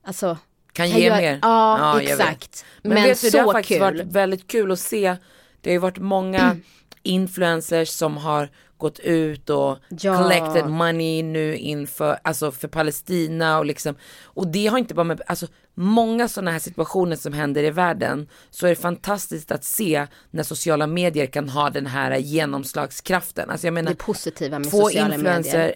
[0.04, 0.38] alltså
[0.74, 1.40] kan, ge jag, mer.
[1.42, 2.66] Ja, ja exakt.
[2.82, 3.82] Men, Men vet du, det har faktiskt kul.
[3.82, 5.16] varit väldigt kul att se.
[5.62, 6.58] Det har ju varit många
[7.04, 8.50] influencers som har
[8.80, 10.18] gått ut och ja.
[10.18, 15.22] collected money nu inför, alltså för Palestina och liksom, och det har inte bara med,
[15.28, 20.08] alltså många sådana här situationer som händer i världen så är det fantastiskt att se
[20.32, 23.50] när sociala medier kan ha den här genomslagskraften.
[23.50, 25.76] Alltså jag menar, det positiva med två sociala influencer medier.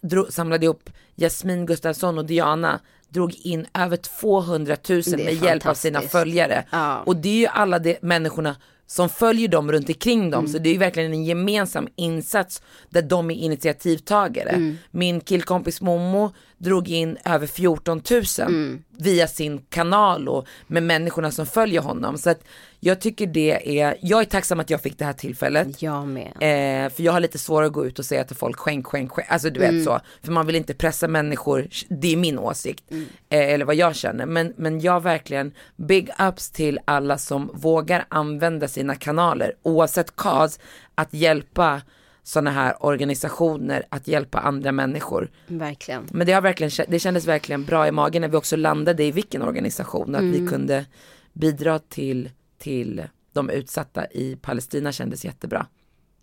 [0.00, 5.74] Drog, samlade ihop Jasmin Gustafsson och Diana drog in över 200 000 med hjälp av
[5.74, 6.64] sina följare.
[6.70, 7.02] Ja.
[7.06, 8.56] Och det är ju alla de människorna
[8.86, 10.38] som följer dem runt omkring dem.
[10.44, 10.52] Mm.
[10.52, 14.50] Så det är ju verkligen en gemensam insats där de är initiativtagare.
[14.50, 14.78] Mm.
[14.90, 18.82] Min killkompis Momo drog in över 14 000 mm.
[18.90, 22.18] via sin kanal och med människorna som följer honom.
[22.18, 22.44] Så att
[22.84, 25.82] jag tycker det är, jag är tacksam att jag fick det här tillfället.
[25.82, 26.26] Jag med.
[26.26, 29.12] Eh, för jag har lite svårare att gå ut och säga till folk skänk, skänk,
[29.12, 29.28] skänk.
[29.30, 29.84] Alltså du vet mm.
[29.84, 30.00] så.
[30.22, 32.90] För man vill inte pressa människor, det är min åsikt.
[32.90, 33.04] Mm.
[33.28, 34.26] Eh, eller vad jag känner.
[34.26, 40.60] Men, men jag verkligen, big ups till alla som vågar använda sina kanaler oavsett cause
[40.94, 41.82] att hjälpa
[42.22, 45.30] sådana här organisationer att hjälpa andra människor.
[45.46, 46.08] Verkligen.
[46.10, 49.10] Men det, har verkligen, det kändes verkligen bra i magen när vi också landade i
[49.10, 50.32] vilken organisation, att mm.
[50.32, 50.84] vi kunde
[51.32, 52.30] bidra till,
[52.62, 53.02] till
[53.32, 55.66] de utsatta i Palestina kändes jättebra.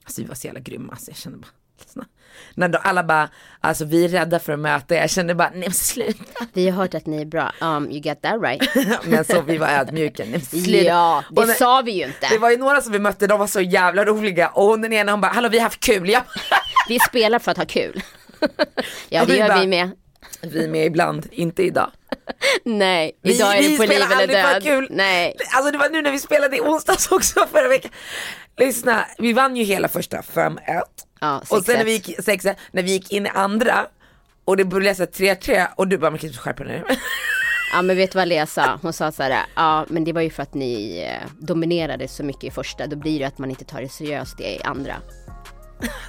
[0.04, 1.50] Alltså vi var så jävla grymma, alltså jag kände bara
[2.54, 3.30] när då alla bara,
[3.60, 6.48] alltså vi är rädda för att möta jag kände bara, nej sluta.
[6.54, 8.76] Vi har hört att ni är bra, um, you get that right.
[9.06, 10.84] men så vi var ödmjuka, nej sluta.
[10.84, 12.28] Ja, det när, sa vi ju inte.
[12.30, 15.12] Det var ju några som vi mötte, de var så jävla roliga och den ena
[15.12, 16.10] hon bara, hallå vi har haft kul.
[16.10, 16.24] Jag...
[16.90, 18.04] vi spelar för att ha kul.
[19.10, 19.92] ja det gör bara, vi med.
[20.42, 21.92] Vi är med ibland, inte idag.
[22.64, 24.64] Nej, idag vi, är det på liv eller död.
[24.64, 24.88] Kul.
[24.90, 25.36] Nej.
[25.56, 27.92] Alltså det var nu när vi spelade i onsdags också förra veckan.
[28.58, 30.82] Lyssna, vi vann ju hela första 5-1.
[31.20, 33.86] Ja, och sen när vi gick, sex, när vi gick in i andra
[34.46, 36.84] och det läsa 3-3 och du bara, men kan du skärpa nu?
[37.72, 38.80] Ja men vet du vad Lea sa?
[38.82, 42.24] Hon sa så här, ja men det var ju för att ni eh, dominerade så
[42.24, 44.96] mycket i första, då blir det att man inte tar det seriöst i andra.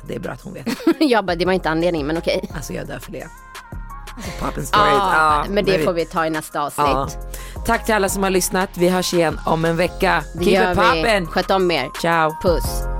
[0.09, 0.67] Det är bra att hon vet.
[1.01, 2.51] jag bara, det var inte anledningen men okej.
[2.55, 3.27] Alltså jag dör för det.
[4.41, 4.89] Poppin stories.
[4.93, 7.19] Ja, men det får vi ta i nästa avsnitt.
[7.67, 8.71] Tack till alla som har lyssnat.
[8.75, 10.25] Vi hörs igen om en vecka.
[10.35, 11.27] Det Keep it poppin'.
[11.27, 11.89] Sköt om er.
[12.01, 12.31] Ciao.
[12.43, 13.00] Puss.